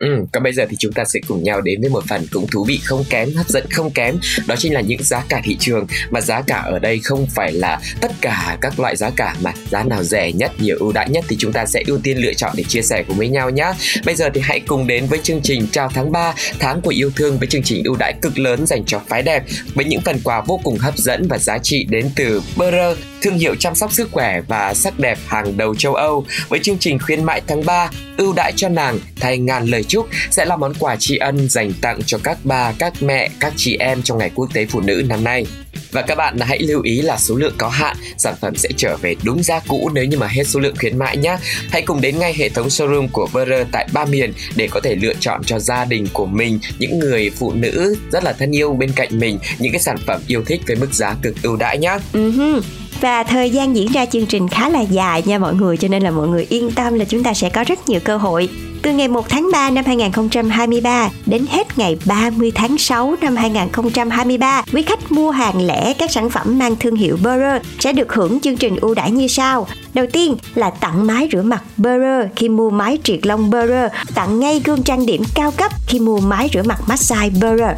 Ừ, 0.00 0.24
còn 0.32 0.42
bây 0.42 0.52
giờ 0.52 0.66
thì 0.70 0.76
chúng 0.78 0.92
ta 0.92 1.04
sẽ 1.04 1.20
cùng 1.28 1.42
nhau 1.42 1.60
đến 1.60 1.80
với 1.80 1.90
một 1.90 2.04
phần 2.08 2.26
cũng 2.32 2.46
thú 2.46 2.64
vị 2.64 2.80
không 2.84 3.04
kém, 3.10 3.34
hấp 3.34 3.48
dẫn 3.48 3.64
không 3.70 3.90
kém. 3.90 4.16
Đó 4.46 4.54
chính 4.58 4.74
là 4.74 4.80
những 4.80 5.02
giá 5.02 5.24
cả 5.28 5.40
thị 5.44 5.56
trường 5.60 5.86
Mà 6.10 6.20
giá 6.20 6.42
cả 6.42 6.56
ở 6.56 6.78
đây 6.78 6.98
không 6.98 7.26
phải 7.26 7.52
là 7.52 7.80
tất 8.00 8.12
cả 8.20 8.58
các 8.60 8.80
loại 8.80 8.96
giá 8.96 9.10
cả 9.10 9.36
Mà 9.42 9.52
giá 9.70 9.84
nào 9.84 10.02
rẻ 10.02 10.32
nhất, 10.32 10.52
nhiều 10.58 10.76
ưu 10.80 10.92
đãi 10.92 11.08
nhất 11.08 11.24
Thì 11.28 11.36
chúng 11.38 11.52
ta 11.52 11.66
sẽ 11.66 11.82
ưu 11.86 11.98
tiên 11.98 12.18
lựa 12.18 12.32
chọn 12.32 12.52
để 12.56 12.64
chia 12.64 12.82
sẻ 12.82 13.04
cùng 13.08 13.16
với 13.16 13.28
nhau 13.28 13.50
nhé 13.50 13.72
Bây 14.04 14.14
giờ 14.14 14.30
thì 14.34 14.40
hãy 14.44 14.60
cùng 14.60 14.86
đến 14.86 15.06
với 15.06 15.18
chương 15.22 15.40
trình 15.42 15.66
Chào 15.72 15.88
tháng 15.94 16.12
3 16.12 16.34
Tháng 16.58 16.80
của 16.80 16.90
yêu 16.90 17.10
thương 17.16 17.38
với 17.38 17.48
chương 17.48 17.62
trình 17.62 17.84
ưu 17.84 17.96
đãi 17.98 18.14
cực 18.22 18.38
lớn 18.38 18.66
dành 18.66 18.84
cho 18.86 19.00
phái 19.08 19.22
đẹp 19.22 19.44
Với 19.74 19.84
những 19.84 20.00
phần 20.00 20.20
quà 20.24 20.40
vô 20.40 20.60
cùng 20.64 20.78
hấp 20.78 20.98
dẫn 20.98 21.28
và 21.28 21.38
giá 21.38 21.58
trị 21.58 21.86
đến 21.90 22.10
từ 22.16 22.42
Burger 22.56 22.96
Thương 23.22 23.38
hiệu 23.38 23.54
chăm 23.54 23.74
sóc 23.74 23.92
sức 23.92 24.08
khỏe 24.12 24.40
và 24.48 24.74
sắc 24.74 24.98
đẹp 24.98 25.18
hàng 25.26 25.56
đầu 25.56 25.74
châu 25.74 25.94
Âu. 25.94 26.24
Với 26.48 26.60
chương 26.60 26.78
trình 26.78 26.98
khuyến 26.98 27.24
mãi 27.24 27.42
tháng 27.46 27.64
3 27.64 27.90
ưu 28.16 28.32
đãi 28.32 28.52
cho 28.56 28.68
nàng 28.68 28.98
thay 29.20 29.38
ngàn 29.38 29.66
lời 29.66 29.84
chúc 29.90 30.08
sẽ 30.30 30.44
là 30.44 30.56
món 30.56 30.74
quà 30.78 30.96
tri 30.96 31.16
ân 31.16 31.48
dành 31.48 31.72
tặng 31.80 32.00
cho 32.06 32.18
các 32.24 32.38
bà, 32.44 32.72
các 32.78 33.02
mẹ, 33.02 33.30
các 33.40 33.52
chị 33.56 33.76
em 33.76 34.02
trong 34.02 34.18
ngày 34.18 34.30
quốc 34.34 34.54
tế 34.54 34.66
phụ 34.66 34.80
nữ 34.80 35.02
năm 35.08 35.24
nay. 35.24 35.46
Và 35.92 36.02
các 36.02 36.14
bạn 36.14 36.38
hãy 36.38 36.58
lưu 36.58 36.82
ý 36.82 37.02
là 37.02 37.18
số 37.18 37.34
lượng 37.34 37.54
có 37.58 37.68
hạn, 37.68 37.96
sản 38.18 38.34
phẩm 38.40 38.56
sẽ 38.56 38.68
trở 38.76 38.96
về 38.96 39.14
đúng 39.22 39.42
giá 39.42 39.60
cũ 39.68 39.90
nếu 39.94 40.04
như 40.04 40.18
mà 40.18 40.26
hết 40.26 40.44
số 40.44 40.60
lượng 40.60 40.74
khuyến 40.78 40.98
mãi 40.98 41.16
nhé. 41.16 41.36
Hãy 41.70 41.82
cùng 41.82 42.00
đến 42.00 42.18
ngay 42.18 42.34
hệ 42.34 42.48
thống 42.48 42.66
showroom 42.66 43.08
của 43.12 43.26
VR 43.32 43.52
tại 43.72 43.88
ba 43.92 44.04
miền 44.04 44.32
để 44.56 44.68
có 44.70 44.80
thể 44.80 44.94
lựa 44.94 45.14
chọn 45.20 45.44
cho 45.44 45.58
gia 45.58 45.84
đình 45.84 46.06
của 46.12 46.26
mình 46.26 46.58
những 46.78 46.98
người 46.98 47.30
phụ 47.30 47.52
nữ 47.52 47.96
rất 48.12 48.24
là 48.24 48.32
thân 48.32 48.56
yêu 48.56 48.72
bên 48.72 48.92
cạnh 48.92 49.08
mình 49.18 49.38
những 49.58 49.72
cái 49.72 49.80
sản 49.80 49.96
phẩm 50.06 50.20
yêu 50.26 50.42
thích 50.46 50.60
với 50.66 50.76
mức 50.76 50.94
giá 50.94 51.14
cực 51.22 51.34
ưu 51.42 51.56
đãi 51.56 51.78
nhé. 51.78 51.98
Uh-huh. 52.12 52.54
Ừ 52.54 52.62
và 53.00 53.22
thời 53.22 53.50
gian 53.50 53.76
diễn 53.76 53.92
ra 53.92 54.06
chương 54.06 54.26
trình 54.26 54.48
khá 54.48 54.68
là 54.68 54.80
dài 54.80 55.22
nha 55.26 55.38
mọi 55.38 55.54
người 55.54 55.76
cho 55.76 55.88
nên 55.88 56.02
là 56.02 56.10
mọi 56.10 56.28
người 56.28 56.46
yên 56.48 56.70
tâm 56.70 56.94
là 56.94 57.04
chúng 57.04 57.22
ta 57.22 57.34
sẽ 57.34 57.48
có 57.48 57.64
rất 57.64 57.88
nhiều 57.88 58.00
cơ 58.04 58.16
hội. 58.16 58.48
Từ 58.82 58.92
ngày 58.92 59.08
1 59.08 59.28
tháng 59.28 59.48
3 59.52 59.70
năm 59.70 59.84
2023 59.86 61.10
đến 61.26 61.46
hết 61.50 61.78
ngày 61.78 61.98
30 62.04 62.52
tháng 62.54 62.78
6 62.78 63.16
năm 63.20 63.36
2023, 63.36 64.62
quý 64.72 64.82
khách 64.82 65.12
mua 65.12 65.30
hàng 65.30 65.66
lẻ 65.66 65.92
các 65.98 66.10
sản 66.10 66.30
phẩm 66.30 66.58
mang 66.58 66.76
thương 66.76 66.96
hiệu 66.96 67.16
Burger 67.16 67.62
sẽ 67.78 67.92
được 67.92 68.12
hưởng 68.12 68.40
chương 68.40 68.56
trình 68.56 68.76
ưu 68.76 68.94
đãi 68.94 69.10
như 69.10 69.28
sau. 69.28 69.66
Đầu 69.94 70.06
tiên 70.12 70.36
là 70.54 70.70
tặng 70.70 71.06
máy 71.06 71.28
rửa 71.32 71.42
mặt 71.42 71.62
Burger 71.76 72.26
khi 72.36 72.48
mua 72.48 72.70
máy 72.70 72.98
triệt 73.04 73.26
lông 73.26 73.50
Burger, 73.50 73.92
tặng 74.14 74.40
ngay 74.40 74.60
gương 74.64 74.82
trang 74.82 75.06
điểm 75.06 75.22
cao 75.34 75.50
cấp 75.50 75.72
khi 75.86 75.98
mua 75.98 76.20
máy 76.20 76.48
rửa 76.54 76.62
mặt 76.62 76.80
massage 76.88 77.30
Burger 77.30 77.76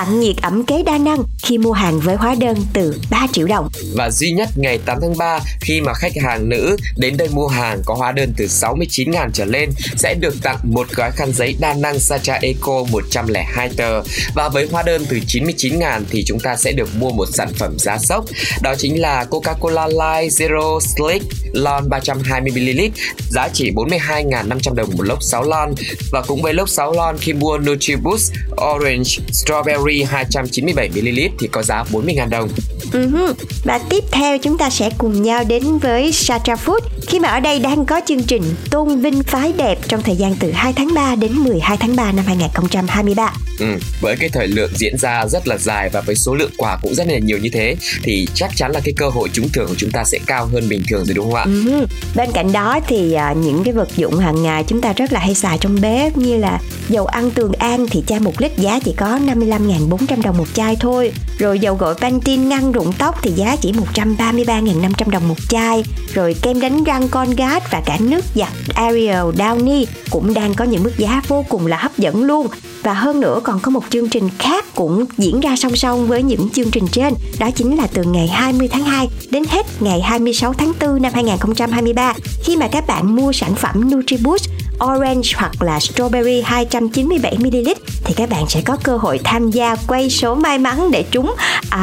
tặng 0.00 0.20
nhiệt 0.20 0.36
ẩm 0.42 0.64
kế 0.64 0.82
đa 0.82 0.98
năng 0.98 1.22
khi 1.42 1.58
mua 1.58 1.72
hàng 1.72 2.00
với 2.00 2.16
hóa 2.16 2.34
đơn 2.34 2.56
từ 2.72 3.00
3 3.10 3.26
triệu 3.32 3.46
đồng. 3.46 3.68
Và 3.94 4.10
duy 4.10 4.30
nhất 4.30 4.48
ngày 4.56 4.78
8 4.78 4.98
tháng 5.00 5.16
3 5.18 5.40
khi 5.60 5.80
mà 5.80 5.94
khách 5.94 6.12
hàng 6.22 6.48
nữ 6.48 6.76
đến 6.96 7.16
đây 7.16 7.28
mua 7.28 7.46
hàng 7.46 7.82
có 7.84 7.94
hóa 7.94 8.12
đơn 8.12 8.32
từ 8.36 8.44
69.000 8.44 9.30
trở 9.32 9.44
lên, 9.44 9.70
sẽ 9.96 10.14
được 10.20 10.34
tặng 10.42 10.58
một 10.62 10.88
gói 10.90 11.10
khăn 11.10 11.32
giấy 11.32 11.56
đa 11.60 11.74
năng 11.74 11.98
Sacha 11.98 12.34
Eco 12.34 12.84
102 12.90 13.68
tờ. 13.76 14.02
Và 14.34 14.48
với 14.48 14.68
hóa 14.72 14.82
đơn 14.82 15.06
từ 15.10 15.16
99.000 15.26 16.02
thì 16.10 16.24
chúng 16.26 16.40
ta 16.40 16.56
sẽ 16.56 16.72
được 16.72 16.88
mua 16.98 17.10
một 17.10 17.28
sản 17.32 17.48
phẩm 17.58 17.78
giá 17.78 17.98
sốc. 17.98 18.24
Đó 18.62 18.74
chính 18.78 19.00
là 19.00 19.24
Coca-Cola 19.30 19.88
Light 19.88 20.32
Zero 20.32 20.80
Slick 20.80 21.26
lon 21.52 21.88
320ml 21.88 22.90
giá 23.30 23.48
chỉ 23.52 23.70
42.500 23.70 24.74
đồng 24.74 24.90
một 24.96 25.02
lốc 25.02 25.22
6 25.22 25.42
lon. 25.42 25.74
Và 26.12 26.22
cũng 26.22 26.42
với 26.42 26.54
lốc 26.54 26.68
6 26.68 26.92
lon 26.92 27.16
khi 27.18 27.32
mua 27.32 27.58
NutriBoost 27.58 28.32
Orange 28.74 29.10
Strawberry 29.32 29.89
297ml 29.92 31.28
thì 31.40 31.48
có 31.52 31.62
giá 31.62 31.84
40.000 31.92 32.28
đồng. 32.28 32.48
Uh-huh. 32.92 33.34
Và 33.64 33.78
tiếp 33.78 34.04
theo 34.10 34.38
chúng 34.38 34.58
ta 34.58 34.70
sẽ 34.70 34.90
cùng 34.98 35.22
nhau 35.22 35.44
đến 35.44 35.78
với 35.78 36.12
Satra 36.12 36.54
Food 36.54 36.80
khi 37.06 37.20
mà 37.20 37.28
ở 37.28 37.40
đây 37.40 37.58
đang 37.58 37.86
có 37.86 38.00
chương 38.06 38.22
trình 38.22 38.42
tôn 38.70 39.00
vinh 39.00 39.22
phái 39.22 39.52
đẹp 39.52 39.78
trong 39.88 40.02
thời 40.02 40.16
gian 40.16 40.34
từ 40.40 40.50
2 40.50 40.72
tháng 40.72 40.94
3 40.94 41.14
đến 41.14 41.32
12 41.32 41.76
tháng 41.76 41.96
3 41.96 42.12
năm 42.12 42.24
2023. 42.26 43.32
Ừ, 43.58 43.66
với 44.00 44.16
cái 44.16 44.28
thời 44.28 44.48
lượng 44.48 44.70
diễn 44.74 44.98
ra 44.98 45.26
rất 45.26 45.48
là 45.48 45.58
dài 45.58 45.90
và 45.92 46.00
với 46.00 46.14
số 46.14 46.34
lượng 46.34 46.50
quà 46.56 46.78
cũng 46.82 46.94
rất 46.94 47.06
là 47.06 47.18
nhiều 47.18 47.38
như 47.38 47.50
thế 47.52 47.76
thì 48.02 48.26
chắc 48.34 48.50
chắn 48.56 48.70
là 48.70 48.80
cái 48.84 48.94
cơ 48.96 49.08
hội 49.08 49.28
trúng 49.32 49.48
thưởng 49.48 49.68
của 49.68 49.74
chúng 49.78 49.90
ta 49.90 50.04
sẽ 50.04 50.18
cao 50.26 50.46
hơn 50.46 50.68
bình 50.68 50.82
thường 50.88 51.04
rồi 51.04 51.14
đúng 51.14 51.24
không 51.24 51.34
ạ? 51.34 51.44
Uh-huh. 51.46 51.86
Bên 52.14 52.30
cạnh 52.34 52.52
đó 52.52 52.80
thì 52.88 53.16
uh, 53.30 53.36
những 53.36 53.64
cái 53.64 53.74
vật 53.74 53.88
dụng 53.96 54.18
hàng 54.18 54.42
ngày 54.42 54.64
chúng 54.66 54.80
ta 54.80 54.92
rất 54.92 55.12
là 55.12 55.20
hay 55.20 55.34
xài 55.34 55.58
trong 55.58 55.80
bếp 55.80 56.16
như 56.16 56.36
là 56.36 56.60
dầu 56.88 57.06
ăn 57.06 57.30
Tường 57.30 57.52
An 57.52 57.86
thì 57.90 58.02
chai 58.06 58.20
một 58.20 58.40
lít 58.40 58.58
giá 58.58 58.80
chỉ 58.84 58.94
có 58.96 59.06
55.400 59.26 60.22
đồng 60.22 60.38
một 60.38 60.48
chai 60.54 60.76
thôi. 60.80 61.12
Rồi 61.38 61.58
dầu 61.58 61.74
gội 61.74 61.94
Pantene 61.94 62.44
ngăn 62.44 62.72
rụng 62.80 62.92
tóc 62.98 63.14
thì 63.22 63.30
giá 63.30 63.56
chỉ 63.56 63.72
133.500 63.94 65.10
đồng 65.10 65.28
một 65.28 65.38
chai. 65.48 65.84
Rồi 66.14 66.36
kem 66.42 66.60
đánh 66.60 66.84
răng 66.84 67.08
Colgate 67.08 67.66
và 67.70 67.82
cả 67.86 67.96
nước 68.00 68.24
giặt 68.34 68.52
Ariel 68.74 69.16
Downy 69.16 69.84
cũng 70.10 70.34
đang 70.34 70.54
có 70.54 70.64
những 70.64 70.82
mức 70.82 70.98
giá 70.98 71.22
vô 71.28 71.44
cùng 71.48 71.66
là 71.66 71.76
hấp 71.76 71.98
dẫn 71.98 72.24
luôn. 72.24 72.46
Và 72.82 72.94
hơn 72.94 73.20
nữa 73.20 73.40
còn 73.44 73.60
có 73.60 73.70
một 73.70 73.84
chương 73.90 74.08
trình 74.08 74.28
khác 74.38 74.64
cũng 74.74 75.04
diễn 75.18 75.40
ra 75.40 75.56
song 75.56 75.76
song 75.76 76.06
với 76.06 76.22
những 76.22 76.48
chương 76.50 76.70
trình 76.70 76.86
trên. 76.92 77.14
Đó 77.38 77.50
chính 77.50 77.76
là 77.76 77.86
từ 77.94 78.02
ngày 78.02 78.28
20 78.28 78.68
tháng 78.68 78.84
2 78.84 79.08
đến 79.30 79.42
hết 79.48 79.66
ngày 79.80 80.00
26 80.00 80.52
tháng 80.52 80.72
4 80.80 81.02
năm 81.02 81.12
2023 81.14 82.14
khi 82.44 82.56
mà 82.56 82.68
các 82.72 82.86
bạn 82.86 83.16
mua 83.16 83.32
sản 83.32 83.54
phẩm 83.54 83.90
NutriBoost 83.90 84.50
Orange 84.84 85.28
hoặc 85.36 85.62
là 85.62 85.78
Strawberry 85.78 86.42
297ml 86.42 87.74
thì 88.04 88.14
các 88.14 88.30
bạn 88.30 88.44
sẽ 88.48 88.60
có 88.64 88.76
cơ 88.82 88.96
hội 88.96 89.20
tham 89.24 89.50
gia 89.50 89.76
quay 89.76 90.10
số 90.10 90.34
may 90.34 90.58
mắn 90.58 90.90
để 90.90 91.04
trúng 91.10 91.34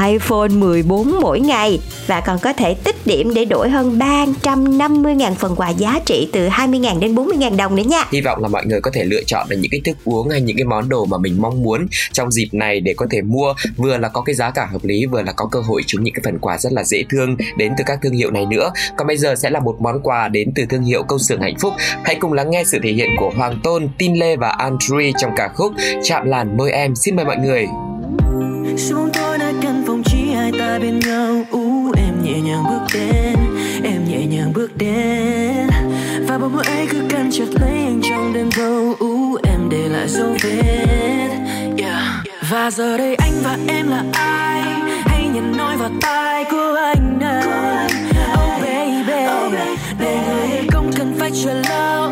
iPhone 0.08 0.48
14 0.48 1.20
mỗi 1.22 1.40
ngày 1.40 1.80
và 2.08 2.22
còn 2.22 2.40
có 2.40 2.54
thể 2.54 2.74
tích 2.74 2.96
điểm 3.08 3.34
để 3.34 3.46
đổi 3.46 3.70
hơn 3.70 4.00
350.000 4.00 5.34
phần 5.34 5.56
quà 5.56 5.70
giá 5.70 6.00
trị 6.06 6.30
từ 6.34 6.48
20.000 6.48 7.00
đến 7.00 7.16
40.000 7.16 7.56
đồng 7.56 7.76
nữa 7.76 7.84
nha. 7.84 8.04
Hy 8.12 8.22
vọng 8.22 8.42
là 8.42 8.48
mọi 8.48 8.66
người 8.66 8.82
có 8.82 8.92
thể 8.94 9.04
lựa 9.04 9.22
chọn 9.28 9.50
được 9.50 9.58
những 9.60 9.72
cái 9.72 9.82
thức 9.84 9.98
uống 10.04 10.30
hay 10.30 10.42
những 10.42 10.58
cái 10.58 10.66
món 10.66 10.90
đồ 10.90 11.06
mà 11.06 11.18
mình 11.18 11.42
mong 11.42 11.64
muốn 11.64 11.88
trong 12.12 12.32
dịp 12.32 12.48
này 12.52 12.80
để 12.80 12.94
có 12.98 13.06
thể 13.10 13.22
mua 13.22 13.54
vừa 13.78 13.98
là 13.98 14.10
có 14.10 14.22
cái 14.22 14.36
giá 14.36 14.52
cả 14.52 14.68
hợp 14.72 14.84
lý, 14.84 15.06
vừa 15.06 15.22
là 15.22 15.32
có 15.32 15.46
cơ 15.52 15.60
hội 15.60 15.82
trúng 15.88 16.04
những 16.04 16.14
cái 16.14 16.22
phần 16.26 16.40
quà 16.40 16.58
rất 16.58 16.74
là 16.74 16.84
dễ 16.84 17.04
thương 17.10 17.36
đến 17.58 17.74
từ 17.78 17.84
các 17.88 18.00
thương 18.04 18.14
hiệu 18.14 18.32
này 18.32 18.46
nữa. 18.46 18.72
Còn 18.98 19.08
bây 19.08 19.18
giờ 19.18 19.36
sẽ 19.36 19.50
là 19.50 19.60
một 19.60 19.82
món 19.82 20.00
quà 20.04 20.28
đến 20.28 20.52
từ 20.56 20.66
thương 20.70 20.84
hiệu 20.84 21.04
công 21.04 21.20
xưởng 21.20 21.42
hạnh 21.42 21.58
phúc. 21.60 21.74
Hãy 22.04 22.16
cùng 22.16 22.34
lắng 22.34 22.50
nghe 22.50 22.64
sự 22.64 22.80
thể 22.88 22.94
hiện 22.94 23.10
của 23.18 23.32
Hoàng 23.38 23.60
Tôn, 23.64 23.88
Tin 23.98 24.14
Lê 24.14 24.36
và 24.36 24.56
Andrew 24.60 25.12
trong 25.22 25.32
ca 25.36 25.48
khúc 25.56 25.74
Chạm 26.04 26.26
làn 26.26 26.58
môi 26.58 26.72
em. 26.72 26.96
Xin 26.96 27.16
mời 27.16 27.26
mọi 27.26 27.38
người. 27.38 27.68
Xuống 28.78 29.10
tôi 29.14 29.38
nơi 29.38 29.54
căn 29.62 29.84
phòng 29.88 30.04
chỉ 30.06 30.32
hai 30.36 30.52
ta 30.60 30.80
bên 30.80 31.00
nhau. 31.00 31.44
Ú 31.52 31.92
em 31.98 32.24
nhẹ 32.24 32.40
nhàng 32.42 32.64
bước 32.64 32.86
đến 32.94 33.36
Em 33.84 34.06
nhẹ 34.10 34.26
nhàng 34.26 34.54
bước 34.54 34.78
đến. 34.78 35.68
Và 36.28 36.38
bóng 36.38 36.54
môi 36.54 36.64
ấy 36.66 36.88
cứ 36.90 37.02
canh 37.10 37.32
chặt 37.32 37.46
lấy 37.62 37.72
anh 37.72 38.02
trong 38.10 38.34
đêm 38.34 38.52
thâu. 38.52 38.94
Ú 39.00 39.36
em 39.36 39.70
để 39.70 39.90
lại 39.90 40.08
dấu 40.08 40.30
vết. 40.44 41.30
Yeah. 41.78 42.04
Và 42.50 42.72
giờ 42.72 42.98
đây 42.98 43.16
anh 43.16 43.34
và 43.44 43.58
em 43.68 43.90
là 43.90 44.04
ai? 44.14 44.62
Hãy 45.06 45.28
nhận 45.34 45.58
nói 45.58 45.78
vào 45.78 45.90
tai 46.02 46.46
của 46.52 46.76
anh 46.96 47.20
này 47.20 47.88
Oh 48.34 48.62
baby. 48.62 49.58
Để 50.00 50.18
người 50.28 50.68
không 50.72 50.92
cần 50.98 51.16
phải 51.20 51.32
chờ 51.44 51.54
lâu 51.54 52.07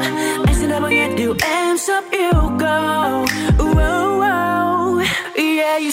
Em 1.42 1.77
sắp 1.77 2.04
yêu 2.12 2.52
cầu 2.60 3.26
Ooh, 3.60 3.71
oh, 3.71 4.21
oh. 4.21 5.02
Yeah, 5.36 5.78
you 5.78 5.91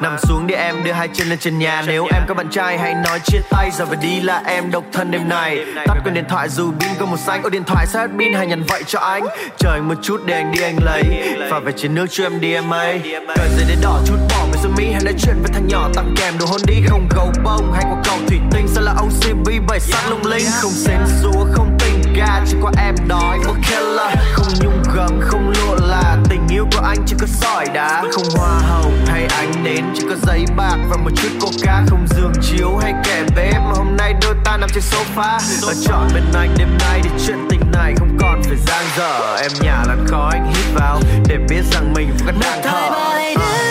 Nằm 0.00 0.16
xuống 0.18 0.46
để 0.46 0.54
em 0.54 0.84
đưa 0.84 0.92
hai 0.92 1.08
chân 1.12 1.28
lên 1.28 1.38
trên 1.38 1.58
nhà. 1.58 1.82
Nếu 1.86 2.06
em 2.12 2.22
có 2.28 2.34
bạn 2.34 2.48
trai, 2.50 2.78
hãy 2.78 2.94
nói 2.94 3.20
chia 3.24 3.38
tay. 3.50 3.70
Giờ 3.70 3.86
phải 3.86 3.96
đi 4.02 4.20
là 4.20 4.42
em 4.46 4.70
độc 4.70 4.84
thân 4.92 5.10
đêm 5.10 5.28
này 5.28 5.64
Tắt 5.86 5.94
quên 6.04 6.14
điện 6.14 6.24
thoại, 6.28 6.48
dù 6.48 6.72
pin 6.80 6.90
có 6.98 7.06
một 7.06 7.16
xanh 7.16 7.42
Ô 7.42 7.50
điện 7.50 7.64
thoại 7.64 7.86
sát 7.86 8.10
pin 8.18 8.32
hay 8.32 8.46
nhắn 8.46 8.62
vậy 8.68 8.82
cho 8.86 8.98
anh. 8.98 9.24
Chờ 9.58 9.70
anh 9.70 9.88
một 9.88 9.94
chút 10.02 10.20
để 10.26 10.34
anh 10.34 10.52
đi, 10.52 10.62
anh 10.62 10.76
lấy. 10.84 11.02
Và 11.50 11.58
về 11.58 11.72
trên 11.76 11.94
nước 11.94 12.06
cho 12.10 12.24
em 12.24 12.40
đi, 12.40 12.54
em 12.54 12.70
ấy 12.70 13.00
Cởi 13.36 13.48
giày 13.56 13.64
để 13.68 13.76
đỏ, 13.82 14.00
chút 14.06 14.16
bỏ 14.30 14.46
mấy 14.50 14.58
sơ 14.62 14.68
mi. 14.68 14.84
Hay 14.84 15.00
nói 15.04 15.14
chuyện 15.18 15.36
với 15.42 15.50
thằng 15.54 15.68
nhỏ, 15.68 15.88
tặng 15.94 16.14
kèm 16.16 16.34
đồ 16.38 16.46
hôn 16.46 16.60
đi. 16.66 16.74
Không 16.88 17.08
gấu 17.16 17.32
bông 17.44 17.72
hay 17.72 17.84
quả 17.90 18.02
cầu 18.04 18.18
thủy 18.28 18.38
tinh 18.52 18.66
Sao 18.68 18.84
là 18.84 18.92
OCB 18.92 19.48
bảy 19.68 19.80
sắc 19.80 20.10
lung 20.10 20.26
linh. 20.26 20.46
Không 20.60 20.72
xén 20.72 21.00
xúa 21.22 21.46
không 21.52 21.78
tình 21.78 22.14
ga 22.14 22.40
Chỉ 22.46 22.56
có 22.62 22.72
em 22.78 22.94
đói. 23.08 23.38
Một 23.46 23.54
killer, 23.70 24.18
Không 24.32 24.52
nhung 24.60 24.82
gấm 24.96 25.20
không 25.20 25.52
lụa 25.56 25.86
là 25.86 26.16
Yêu 26.64 26.70
của 26.72 26.86
anh 26.86 26.98
chỉ 27.06 27.16
có 27.20 27.26
sỏi 27.26 27.66
đá 27.74 28.04
Không 28.12 28.24
hoa 28.36 28.58
hồng 28.68 29.04
hay 29.06 29.26
ánh 29.26 29.64
nến 29.64 29.84
Chỉ 29.94 30.02
có 30.08 30.16
giấy 30.26 30.44
bạc 30.56 30.76
và 30.90 30.96
một 30.96 31.10
chút 31.16 31.28
coca 31.40 31.82
Không 31.88 32.06
giường 32.16 32.32
chiếu 32.42 32.76
hay 32.76 32.94
kẻ 33.04 33.24
bếp. 33.36 33.52
Mà 33.52 33.72
hôm 33.76 33.96
nay 33.96 34.14
đôi 34.22 34.34
ta 34.44 34.56
nằm 34.56 34.70
trên 34.74 34.82
sofa 34.90 35.38
Và 35.66 35.74
chọn 35.84 36.08
bên 36.14 36.22
anh 36.34 36.54
đêm 36.58 36.68
nay 36.78 37.00
Để 37.04 37.10
chuyện 37.26 37.36
tình 37.50 37.60
này 37.72 37.94
không 37.98 38.18
còn 38.20 38.42
phải 38.42 38.56
giang 38.66 38.86
dở. 38.96 39.36
Em 39.36 39.50
nhả 39.60 39.84
làn 39.88 40.06
khói 40.08 40.30
anh 40.32 40.46
hít 40.46 40.74
vào 40.74 41.00
Để 41.28 41.36
biết 41.48 41.62
rằng 41.72 41.92
mình 41.94 42.10
vẫn 42.26 42.34
đang 42.40 42.62
thở. 42.62 42.90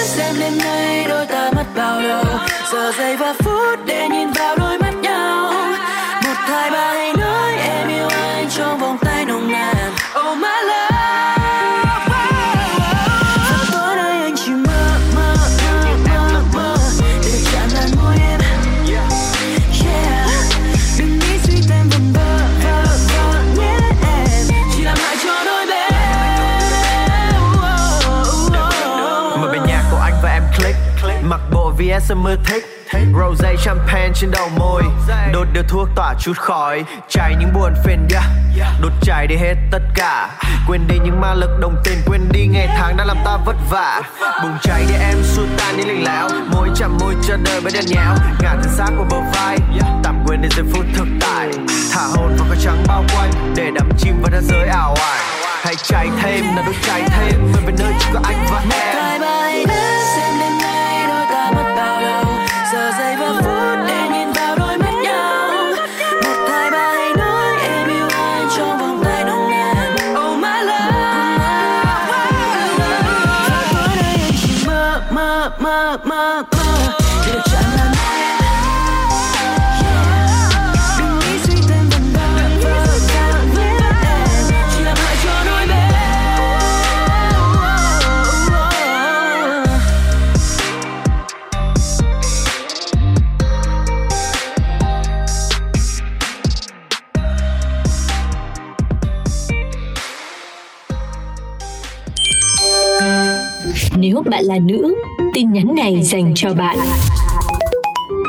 xem 0.03 0.35
đêm 0.39 0.57
nay 0.57 1.05
đôi 1.09 1.25
ta 1.25 1.51
mất 1.55 1.65
bao 1.75 2.01
lâu. 2.01 2.25
Giờ 2.73 2.91
giây 2.97 3.17
và 3.17 3.33
phút 3.39 3.79
để 3.85 4.07
nhìn 4.11 4.31
vào 4.31 4.55
đôi 4.55 4.62
yes 31.93 32.11
em 32.11 32.23
mưa 32.23 32.35
thích 32.45 32.65
Rose, 33.19 33.55
champagne, 33.65 34.13
trên 34.15 34.31
đầu 34.31 34.49
môi. 34.57 34.83
Đốt 35.33 35.47
đưa 35.53 35.61
thuốc 35.61 35.89
tỏa 35.95 36.13
chút 36.19 36.37
khói 36.37 36.83
Cháy 37.09 37.35
những 37.39 37.53
buồn 37.53 37.73
phiền, 37.85 38.07
yeah. 38.13 38.71
Đốt 38.81 38.91
cháy 39.01 39.27
đi 39.27 39.35
hết 39.35 39.55
tất 39.71 39.81
cả, 39.95 40.29
Quên 40.67 40.87
đi 40.87 40.95
những 41.03 41.21
ma 41.21 41.33
lực 41.33 41.49
đồng 41.59 41.75
tiền, 41.83 41.97
Quên 42.05 42.21
đi 42.31 42.47
ngày 42.47 42.67
tháng 42.77 42.97
đã 42.97 43.05
làm 43.05 43.17
ta 43.25 43.37
vất 43.45 43.55
vả. 43.69 44.01
Bùng 44.43 44.57
cháy 44.63 44.85
để 44.89 44.95
em, 44.99 45.17
xua 45.23 45.45
tan 45.57 45.77
đi 45.77 45.83
lình 45.83 46.03
lẽo 46.03 46.29
Môi 46.51 46.69
chạm 46.75 46.97
môi 47.01 47.15
cho 47.27 47.37
đời 47.45 47.61
bên 47.61 47.73
đèn 47.73 47.85
nhéo 47.87 48.15
Ngả 48.39 48.53
thân 48.53 48.73
xác 48.77 48.89
của 48.97 49.05
bờ 49.09 49.17
vai, 49.33 49.57
Tạm 50.03 50.23
quên 50.27 50.41
đến 50.41 50.51
giây 50.51 50.65
phút 50.73 50.85
thực 50.95 51.07
tại. 51.21 51.49
Thả 51.91 52.01
hồn 52.01 52.35
vào 52.37 52.47
cái 52.49 52.59
trắng 52.63 52.83
bao 52.87 53.03
quanh, 53.15 53.53
Để 53.55 53.71
đắm 53.75 53.89
chìm 53.97 54.21
vào 54.21 54.31
thế 54.31 54.41
giới 54.41 54.67
ảo 54.67 54.95
ảnh. 54.95 55.23
Hãy 55.63 55.75
cháy 55.83 56.07
thêm, 56.21 56.55
là 56.55 56.63
đốt 56.65 56.75
cháy 56.83 57.03
thêm 57.07 57.51
Về 57.53 57.61
về 57.65 57.73
nơi 57.79 57.93
chỉ 57.99 58.07
có 58.13 58.19
anh 58.23 58.45
và 58.51 58.63
em. 58.71 59.92
Em 84.03 84.69
chỉ 84.75 84.83
làm 84.83 84.97
hại 84.97 85.15
cho 85.23 85.43
Nếu 103.97 104.23
bạn 104.25 104.43
là 104.43 104.59
nữ, 104.59 104.95
tin 105.43 105.53
nhắn 105.53 105.75
này 105.75 106.01
dành 106.03 106.31
cho 106.35 106.53
bạn. 106.53 106.77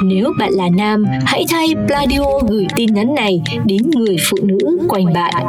Nếu 0.05 0.33
bạn 0.38 0.53
là 0.53 0.68
nam, 0.77 1.05
hãy 1.24 1.44
thay 1.50 1.68
Pladio 1.87 2.24
gửi 2.48 2.66
tin 2.77 2.94
nhắn 2.94 3.14
này 3.14 3.42
đến 3.64 3.90
người 3.94 4.16
phụ 4.31 4.37
nữ 4.42 4.87
quanh 4.88 5.12
bạn. 5.12 5.48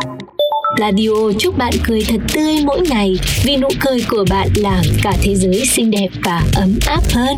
Pladio 0.76 1.32
chúc 1.40 1.58
bạn 1.58 1.74
cười 1.84 2.04
thật 2.04 2.22
tươi 2.34 2.56
mỗi 2.66 2.82
ngày 2.82 3.16
vì 3.44 3.58
nụ 3.58 3.68
cười 3.80 4.06
của 4.10 4.26
bạn 4.30 4.48
làm 4.56 4.82
cả 5.02 5.14
thế 5.22 5.36
giới 5.36 5.66
xinh 5.66 5.92
đẹp 5.92 6.08
và 6.24 6.44
ấm 6.54 6.80
áp 6.86 7.02
hơn. 7.14 7.36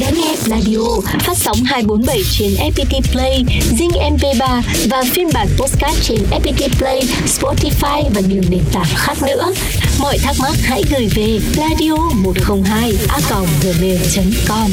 Đón 0.00 0.14
nghe 0.14 0.36
Pladio 0.44 1.00
phát 1.20 1.36
sóng 1.36 1.64
247 1.64 2.22
trên 2.38 2.50
FPT 2.50 3.12
Play, 3.12 3.44
Zing 3.78 4.16
MP3 4.16 4.62
và 4.90 5.02
phiên 5.12 5.28
bản 5.34 5.48
postcard 5.56 6.08
trên 6.08 6.18
FPT 6.30 6.68
Play, 6.78 7.02
Spotify 7.26 8.02
và 8.14 8.20
nhiều 8.20 8.42
nền 8.50 8.62
tảng 8.72 8.88
khác 8.94 9.22
nữa. 9.22 9.52
Mọi 10.00 10.18
thắc 10.18 10.36
mắc 10.40 10.56
hãy 10.62 10.82
gửi 10.90 11.08
về 11.14 11.38
pladio 11.54 11.96
102 12.14 12.92
a 13.08 13.18
gmail.com. 13.62 14.70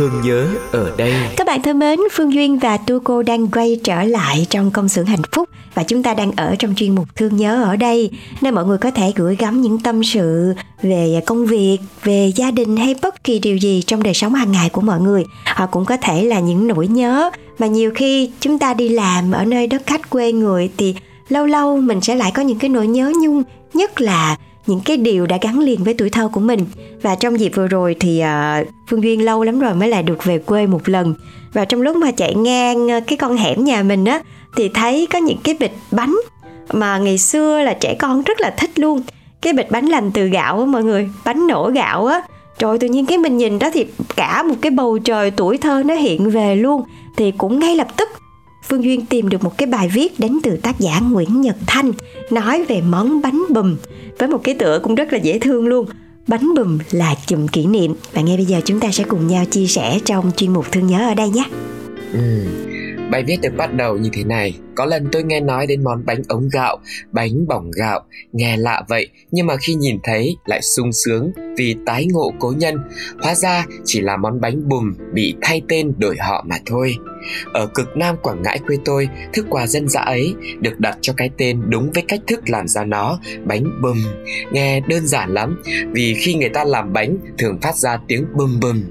Thương 0.00 0.20
nhớ 0.24 0.48
ở 0.72 0.92
đây 0.96 1.14
Các 1.36 1.46
bạn 1.46 1.62
thân 1.62 1.78
mến, 1.78 1.98
Phương 2.12 2.34
Duyên 2.34 2.58
và 2.58 2.76
Tu 2.76 3.00
Cô 3.00 3.22
đang 3.22 3.48
quay 3.48 3.80
trở 3.84 4.02
lại 4.02 4.46
trong 4.50 4.70
công 4.70 4.88
xưởng 4.88 5.06
hạnh 5.06 5.22
phúc 5.32 5.48
và 5.74 5.82
chúng 5.82 6.02
ta 6.02 6.14
đang 6.14 6.32
ở 6.36 6.56
trong 6.58 6.74
chuyên 6.74 6.94
mục 6.94 7.16
Thương 7.16 7.36
nhớ 7.36 7.62
ở 7.62 7.76
đây 7.76 8.10
nơi 8.40 8.52
mọi 8.52 8.64
người 8.64 8.78
có 8.78 8.90
thể 8.90 9.12
gửi 9.16 9.36
gắm 9.36 9.60
những 9.60 9.78
tâm 9.78 10.04
sự 10.04 10.54
về 10.82 11.20
công 11.26 11.46
việc, 11.46 11.78
về 12.04 12.32
gia 12.36 12.50
đình 12.50 12.76
hay 12.76 12.94
bất 13.02 13.24
kỳ 13.24 13.38
điều 13.38 13.56
gì 13.56 13.82
trong 13.86 14.02
đời 14.02 14.14
sống 14.14 14.34
hàng 14.34 14.52
ngày 14.52 14.68
của 14.68 14.80
mọi 14.80 15.00
người. 15.00 15.24
Họ 15.44 15.66
cũng 15.66 15.84
có 15.84 15.96
thể 15.96 16.24
là 16.24 16.40
những 16.40 16.66
nỗi 16.66 16.86
nhớ 16.86 17.30
mà 17.58 17.66
nhiều 17.66 17.90
khi 17.94 18.30
chúng 18.40 18.58
ta 18.58 18.74
đi 18.74 18.88
làm 18.88 19.32
ở 19.32 19.44
nơi 19.44 19.66
đất 19.66 19.82
khách 19.86 20.10
quê 20.10 20.32
người 20.32 20.70
thì 20.76 20.94
lâu 21.28 21.46
lâu 21.46 21.76
mình 21.76 22.00
sẽ 22.00 22.14
lại 22.14 22.32
có 22.34 22.42
những 22.42 22.58
cái 22.58 22.68
nỗi 22.68 22.86
nhớ 22.86 23.12
nhung 23.22 23.42
nhất 23.74 24.00
là 24.00 24.36
những 24.66 24.80
cái 24.84 24.96
điều 24.96 25.26
đã 25.26 25.38
gắn 25.42 25.58
liền 25.58 25.84
với 25.84 25.94
tuổi 25.94 26.10
thơ 26.10 26.28
của 26.32 26.40
mình. 26.40 26.66
Và 27.02 27.14
trong 27.14 27.40
dịp 27.40 27.52
vừa 27.54 27.66
rồi 27.66 27.96
thì 28.00 28.22
uh, 28.22 28.68
phương 28.88 29.02
duyên 29.02 29.24
lâu 29.24 29.42
lắm 29.42 29.60
rồi 29.60 29.74
mới 29.74 29.88
lại 29.88 30.02
được 30.02 30.24
về 30.24 30.38
quê 30.38 30.66
một 30.66 30.88
lần. 30.88 31.14
Và 31.52 31.64
trong 31.64 31.82
lúc 31.82 31.96
mà 31.96 32.10
chạy 32.10 32.34
ngang 32.34 32.90
à, 32.90 33.00
cái 33.00 33.16
con 33.16 33.36
hẻm 33.36 33.64
nhà 33.64 33.82
mình 33.82 34.04
á 34.04 34.20
thì 34.56 34.68
thấy 34.68 35.06
có 35.12 35.18
những 35.18 35.38
cái 35.44 35.56
bịch 35.60 35.74
bánh 35.90 36.16
mà 36.72 36.98
ngày 36.98 37.18
xưa 37.18 37.62
là 37.62 37.74
trẻ 37.74 37.94
con 37.98 38.22
rất 38.22 38.40
là 38.40 38.50
thích 38.50 38.70
luôn. 38.78 39.02
Cái 39.42 39.52
bịch 39.52 39.70
bánh 39.70 39.86
làm 39.86 40.10
từ 40.10 40.26
gạo 40.26 40.60
á 40.60 40.66
mọi 40.66 40.84
người 40.84 41.08
bánh 41.24 41.46
nổ 41.46 41.70
gạo 41.74 42.06
á. 42.06 42.22
Rồi 42.58 42.78
tự 42.78 42.88
nhiên 42.88 43.06
cái 43.06 43.18
mình 43.18 43.36
nhìn 43.36 43.58
đó 43.58 43.70
thì 43.72 43.86
cả 44.16 44.42
một 44.42 44.54
cái 44.60 44.70
bầu 44.70 44.98
trời 44.98 45.30
tuổi 45.30 45.58
thơ 45.58 45.82
nó 45.86 45.94
hiện 45.94 46.30
về 46.30 46.56
luôn. 46.56 46.82
Thì 47.16 47.30
cũng 47.30 47.58
ngay 47.58 47.76
lập 47.76 47.88
tức 47.96 48.08
Phương 48.70 48.84
Duyên 48.84 49.06
tìm 49.06 49.28
được 49.28 49.44
một 49.44 49.58
cái 49.58 49.66
bài 49.66 49.88
viết 49.88 50.20
đến 50.20 50.38
từ 50.42 50.56
tác 50.56 50.80
giả 50.80 51.00
Nguyễn 51.00 51.40
Nhật 51.40 51.56
Thanh, 51.66 51.92
nói 52.30 52.64
về 52.68 52.80
món 52.80 53.22
bánh 53.22 53.44
bùm 53.50 53.76
với 54.18 54.28
một 54.28 54.40
cái 54.44 54.54
tựa 54.54 54.80
cũng 54.82 54.94
rất 54.94 55.12
là 55.12 55.18
dễ 55.18 55.38
thương 55.38 55.66
luôn. 55.66 55.86
Bánh 56.26 56.54
bùm 56.56 56.78
là 56.90 57.14
chùm 57.26 57.46
kỷ 57.46 57.66
niệm 57.66 57.94
và 58.12 58.22
ngay 58.22 58.36
bây 58.36 58.46
giờ 58.46 58.60
chúng 58.64 58.80
ta 58.80 58.90
sẽ 58.92 59.04
cùng 59.04 59.26
nhau 59.26 59.44
chia 59.44 59.66
sẻ 59.66 59.98
trong 60.04 60.30
chuyên 60.36 60.52
mục 60.52 60.72
thương 60.72 60.86
nhớ 60.86 61.08
ở 61.08 61.14
đây 61.14 61.28
nhé. 61.28 61.44
Ừ. 62.12 62.46
Bài 63.10 63.24
viết 63.26 63.40
được 63.42 63.56
bắt 63.56 63.74
đầu 63.74 63.96
như 63.96 64.10
thế 64.12 64.24
này 64.24 64.54
có 64.74 64.84
lần 64.84 65.08
tôi 65.12 65.22
nghe 65.22 65.40
nói 65.40 65.66
đến 65.66 65.84
món 65.84 66.06
bánh 66.06 66.22
ống 66.28 66.48
gạo 66.52 66.78
Bánh 67.12 67.46
bỏng 67.48 67.70
gạo 67.70 68.00
Nghe 68.32 68.56
lạ 68.56 68.82
vậy 68.88 69.08
Nhưng 69.30 69.46
mà 69.46 69.56
khi 69.56 69.74
nhìn 69.74 69.98
thấy 70.02 70.36
lại 70.46 70.62
sung 70.62 70.92
sướng 70.92 71.32
Vì 71.56 71.76
tái 71.86 72.06
ngộ 72.06 72.32
cố 72.38 72.52
nhân 72.56 72.76
Hóa 73.22 73.34
ra 73.34 73.66
chỉ 73.84 74.00
là 74.00 74.16
món 74.16 74.40
bánh 74.40 74.68
bùm 74.68 74.94
Bị 75.14 75.34
thay 75.42 75.62
tên 75.68 75.92
đổi 75.98 76.16
họ 76.18 76.44
mà 76.48 76.56
thôi 76.66 76.96
ở 77.52 77.66
cực 77.66 77.96
Nam 77.96 78.16
Quảng 78.22 78.42
Ngãi 78.42 78.58
quê 78.66 78.76
tôi, 78.84 79.08
thức 79.32 79.46
quà 79.50 79.66
dân 79.66 79.88
dã 79.88 80.00
ấy 80.00 80.34
được 80.60 80.80
đặt 80.80 80.98
cho 81.00 81.12
cái 81.16 81.30
tên 81.38 81.62
đúng 81.68 81.90
với 81.94 82.02
cách 82.08 82.20
thức 82.26 82.50
làm 82.50 82.68
ra 82.68 82.84
nó, 82.84 83.18
bánh 83.44 83.82
bùm. 83.82 83.96
Nghe 84.52 84.80
đơn 84.80 85.06
giản 85.06 85.34
lắm, 85.34 85.62
vì 85.92 86.14
khi 86.14 86.34
người 86.34 86.48
ta 86.48 86.64
làm 86.64 86.92
bánh 86.92 87.16
thường 87.38 87.58
phát 87.62 87.76
ra 87.76 87.98
tiếng 88.08 88.26
bùm 88.34 88.60
bùm. 88.60 88.82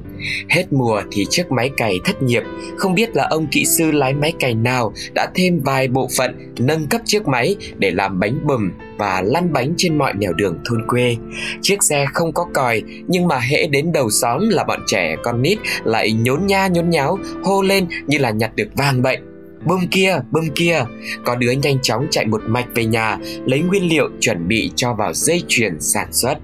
Hết 0.49 0.73
mùa 0.73 1.01
thì 1.11 1.25
chiếc 1.29 1.51
máy 1.51 1.71
cày 1.77 1.99
thất 2.05 2.23
nghiệp, 2.23 2.43
không 2.77 2.95
biết 2.95 3.15
là 3.15 3.27
ông 3.29 3.47
kỹ 3.51 3.65
sư 3.65 3.91
lái 3.91 4.13
máy 4.13 4.33
cày 4.39 4.53
nào 4.53 4.93
đã 5.13 5.31
thêm 5.35 5.61
vài 5.69 5.87
bộ 5.87 6.09
phận 6.17 6.53
nâng 6.59 6.87
cấp 6.87 7.01
chiếc 7.05 7.27
máy 7.27 7.55
để 7.77 7.91
làm 7.91 8.19
bánh 8.19 8.47
bùm 8.47 8.71
và 8.97 9.21
lăn 9.25 9.53
bánh 9.53 9.73
trên 9.77 9.97
mọi 9.97 10.13
nẻo 10.13 10.33
đường 10.33 10.59
thôn 10.65 10.87
quê. 10.87 11.15
Chiếc 11.61 11.83
xe 11.83 12.05
không 12.13 12.31
có 12.31 12.45
còi 12.53 12.81
nhưng 13.07 13.27
mà 13.27 13.39
hễ 13.39 13.67
đến 13.67 13.91
đầu 13.91 14.09
xóm 14.09 14.49
là 14.49 14.63
bọn 14.63 14.79
trẻ 14.87 15.15
con 15.23 15.41
nít 15.41 15.57
lại 15.83 16.13
nhốn 16.13 16.47
nha 16.47 16.67
nhốn 16.67 16.89
nháo 16.89 17.17
hô 17.43 17.61
lên 17.61 17.87
như 18.07 18.17
là 18.17 18.29
nhặt 18.29 18.55
được 18.55 18.67
vàng 18.75 19.01
bệnh. 19.01 19.19
Bơm 19.65 19.87
kia, 19.91 20.19
bơm 20.31 20.43
kia 20.55 20.85
Có 21.25 21.35
đứa 21.35 21.51
nhanh 21.51 21.81
chóng 21.81 22.07
chạy 22.11 22.25
một 22.25 22.41
mạch 22.47 22.67
về 22.75 22.85
nhà 22.85 23.17
Lấy 23.45 23.61
nguyên 23.61 23.89
liệu 23.89 24.09
chuẩn 24.19 24.47
bị 24.47 24.71
cho 24.75 24.93
vào 24.93 25.13
dây 25.13 25.43
chuyền 25.47 25.79
sản 25.79 26.07
xuất 26.11 26.37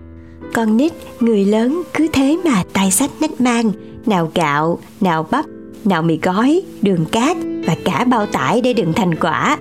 Con 0.54 0.78
nít, 0.78 0.94
người 1.20 1.46
lớn 1.46 1.82
cứ 1.94 2.08
thế 2.14 2.38
mà 2.46 2.64
tay 2.74 2.92
sách 2.92 3.12
nách 3.22 3.42
mang 3.42 3.72
Nào 4.06 4.32
gạo, 4.36 4.80
nào 5.02 5.28
bắp, 5.32 5.46
nào 5.88 6.02
mì 6.02 6.20
gói, 6.22 6.62
đường 6.82 7.06
cát 7.06 7.38
Và 7.68 7.76
cả 7.86 8.04
bao 8.04 8.26
tải 8.26 8.62
để 8.62 8.74
đựng 8.74 8.94
thành 8.94 9.16
quả. 9.16 9.58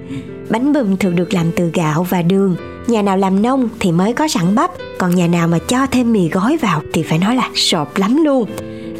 Bánh 0.50 0.72
bùm 0.72 0.96
thường 0.96 1.16
được 1.16 1.34
làm 1.34 1.46
từ 1.56 1.70
gạo 1.74 2.06
và 2.10 2.22
đường. 2.22 2.56
Nhà 2.86 3.02
nào 3.02 3.16
làm 3.16 3.42
nông 3.42 3.68
thì 3.80 3.92
mới 3.92 4.12
có 4.12 4.28
sẵn 4.28 4.54
bắp. 4.54 4.70
Còn 4.98 5.14
nhà 5.14 5.26
nào 5.26 5.48
mà 5.48 5.58
cho 5.58 5.86
thêm 5.86 6.12
mì 6.12 6.28
gói 6.28 6.56
vào 6.56 6.82
thì 6.92 7.02
phải 7.02 7.18
nói 7.18 7.36
là 7.36 7.50
sộp 7.54 7.96
lắm 7.96 8.24
luôn. 8.24 8.48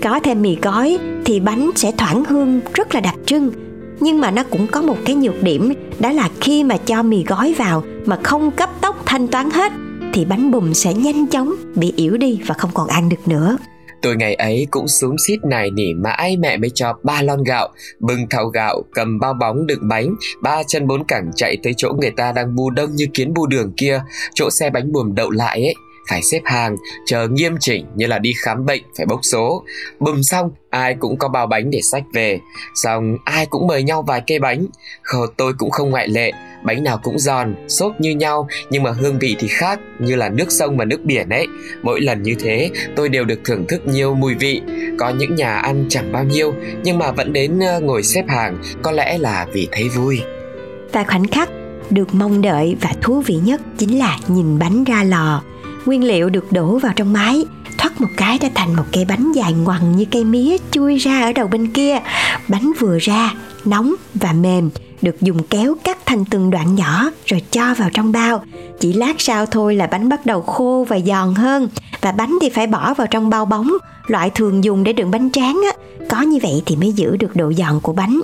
Có 0.03 0.21
thêm 0.21 0.43
mì 0.43 0.57
gói 0.63 0.99
thì 1.25 1.41
bánh 1.41 1.71
sẽ 1.75 1.93
thoảng 1.99 2.25
hương 2.25 2.61
rất 2.75 2.95
là 2.95 3.01
đặc 3.01 3.15
trưng. 3.27 3.51
Nhưng 4.01 4.21
mà 4.21 4.31
nó 4.31 4.43
cũng 4.51 4.67
có 4.67 4.83
một 4.83 4.97
cái 5.05 5.17
nhược 5.17 5.43
điểm 5.43 5.73
đó 5.99 6.13
là 6.13 6.29
khi 6.41 6.65
mà 6.65 6.77
cho 6.77 7.03
mì 7.03 7.25
gói 7.25 7.55
vào 7.59 7.83
mà 8.07 8.19
không 8.23 8.51
cấp 8.51 8.71
tốc 8.81 9.03
thanh 9.07 9.29
toán 9.29 9.51
hết 9.51 9.73
thì 10.13 10.25
bánh 10.25 10.51
bùm 10.51 10.73
sẽ 10.73 10.95
nhanh 10.95 11.27
chóng 11.27 11.55
bị 11.75 11.93
yếu 11.97 12.17
đi 12.17 12.41
và 12.47 12.55
không 12.55 12.71
còn 12.75 12.89
ăn 12.89 13.09
được 13.09 13.29
nữa. 13.29 13.57
Tôi 14.05 14.17
ngày 14.17 14.35
ấy 14.35 14.67
cũng 14.71 14.89
xuống 14.89 15.17
xít 15.27 15.37
nài 15.45 15.71
nỉ 15.71 15.95
mãi 15.95 16.37
mẹ 16.37 16.57
mới 16.57 16.71
cho 16.75 16.99
ba 17.03 17.23
lon 17.23 17.45
gạo, 17.45 17.69
bưng 18.01 18.27
thau 18.31 18.47
gạo, 18.47 18.83
cầm 18.95 19.21
bao 19.21 19.35
bóng 19.35 19.67
đựng 19.67 19.89
bánh, 19.89 20.15
ba 20.43 20.63
chân 20.63 20.87
bốn 20.87 21.05
cẳng 21.07 21.31
chạy 21.37 21.57
tới 21.63 21.75
chỗ 21.77 21.93
người 22.01 22.11
ta 22.11 22.33
đang 22.33 22.55
bu 22.55 22.71
đông 22.71 22.91
như 22.95 23.07
kiến 23.15 23.35
bu 23.35 23.47
đường 23.47 23.73
kia, 23.77 24.03
chỗ 24.35 24.51
xe 24.51 24.71
bánh 24.71 24.93
buồm 24.93 25.15
đậu 25.15 25.31
lại 25.31 25.63
ấy 25.63 25.75
phải 26.09 26.23
xếp 26.23 26.41
hàng, 26.45 26.77
chờ 27.07 27.29
nghiêm 27.29 27.57
chỉnh 27.61 27.87
như 27.95 28.07
là 28.07 28.19
đi 28.19 28.33
khám 28.45 28.67
bệnh 28.67 28.83
phải 28.97 29.07
bốc 29.07 29.21
số. 29.23 29.65
Bùm 30.01 30.23
xong, 30.23 30.51
ai 30.71 30.95
cũng 30.95 31.19
có 31.19 31.29
bao 31.29 31.47
bánh 31.47 31.71
để 31.71 31.81
sách 31.83 32.03
về. 32.13 32.39
Xong 32.75 33.17
ai 33.25 33.47
cũng 33.47 33.67
mời 33.67 33.83
nhau 33.83 34.03
vài 34.03 34.23
cây 34.27 34.39
bánh. 34.39 34.67
Khờ 35.03 35.19
tôi 35.37 35.53
cũng 35.59 35.71
không 35.71 35.91
ngoại 35.91 36.09
lệ, 36.09 36.33
bánh 36.65 36.85
nào 36.85 37.01
cũng 37.03 37.19
giòn, 37.19 37.55
xốp 37.69 38.01
như 38.01 38.11
nhau 38.11 38.49
nhưng 38.71 38.83
mà 38.83 38.91
hương 38.91 39.19
vị 39.19 39.37
thì 39.39 39.49
khác 39.49 39.81
như 39.99 40.17
là 40.17 40.29
nước 40.29 40.53
sông 40.53 40.77
và 40.77 40.85
nước 40.85 41.01
biển 41.05 41.29
ấy. 41.29 41.47
Mỗi 41.83 42.01
lần 42.01 42.23
như 42.23 42.35
thế, 42.41 42.71
tôi 42.97 43.09
đều 43.09 43.25
được 43.25 43.41
thưởng 43.45 43.65
thức 43.69 43.87
nhiều 43.87 44.15
mùi 44.15 44.35
vị. 44.35 44.63
Có 44.99 45.11
những 45.11 45.35
nhà 45.35 45.55
ăn 45.55 45.87
chẳng 45.89 46.13
bao 46.13 46.25
nhiêu 46.25 46.55
nhưng 46.83 46.99
mà 46.99 47.11
vẫn 47.11 47.33
đến 47.33 47.61
ờ, 47.61 47.81
ngồi 47.81 48.03
xếp 48.03 48.25
hàng, 48.29 48.59
có 48.83 48.93
lẽ 48.93 49.19
là 49.19 49.47
vì 49.53 49.69
thấy 49.73 49.89
vui. 49.89 50.21
Và 50.93 51.05
khoảnh 51.05 51.27
khắc 51.27 51.49
được 51.91 52.15
mong 52.15 52.43
đợi 52.43 52.77
và 52.81 52.93
thú 53.03 53.21
vị 53.21 53.35
nhất 53.45 53.61
chính 53.79 53.99
là 53.99 54.19
nhìn 54.29 54.59
bánh 54.59 54.85
ra 54.85 55.05
lò 55.05 55.43
nguyên 55.87 56.05
liệu 56.05 56.31
được 56.31 56.53
đổ 56.53 56.79
vào 56.79 56.93
trong 56.97 57.13
máy 57.13 57.45
thoát 57.85 58.01
một 58.01 58.09
cái 58.17 58.39
đã 58.39 58.49
thành 58.55 58.77
một 58.77 58.85
cây 58.93 59.05
bánh 59.05 59.33
dài 59.33 59.53
ngoằn 59.53 59.97
như 59.97 60.05
cây 60.05 60.25
mía 60.25 60.57
chui 60.71 60.97
ra 60.97 61.23
ở 61.23 61.33
đầu 61.33 61.49
bên 61.49 61.73
kia. 61.73 61.99
Bánh 62.49 62.73
vừa 62.79 62.99
ra, 62.99 63.35
nóng 63.65 63.95
và 64.15 64.33
mềm, 64.33 64.71
được 65.03 65.21
dùng 65.21 65.43
kéo 65.51 65.75
cắt 65.85 65.99
thành 66.07 66.25
từng 66.25 66.51
đoạn 66.51 66.75
nhỏ 66.75 67.11
rồi 67.27 67.43
cho 67.51 67.75
vào 67.75 67.91
trong 67.93 68.13
bao. 68.13 68.45
Chỉ 68.81 68.93
lát 68.93 69.15
sau 69.19 69.47
thôi 69.47 69.75
là 69.77 69.87
bánh 69.87 70.09
bắt 70.09 70.27
đầu 70.27 70.43
khô 70.43 70.87
và 70.89 70.99
giòn 71.01 71.35
hơn. 71.35 71.69
Và 72.01 72.13
bánh 72.13 72.39
thì 72.41 72.49
phải 72.51 72.67
bỏ 72.67 72.95
vào 72.95 73.07
trong 73.07 73.31
bao 73.31 73.45
bóng, 73.45 73.73
loại 74.07 74.31
thường 74.31 74.65
dùng 74.65 74.85
để 74.85 74.93
đựng 74.93 75.11
bánh 75.11 75.31
tráng 75.31 75.61
á. 75.73 75.83
Có 76.09 76.23
như 76.23 76.39
vậy 76.43 76.63
thì 76.67 76.77
mới 76.77 76.93
giữ 76.93 77.17
được 77.17 77.37
độ 77.37 77.53
giòn 77.53 77.81
của 77.81 77.93
bánh. 77.93 78.21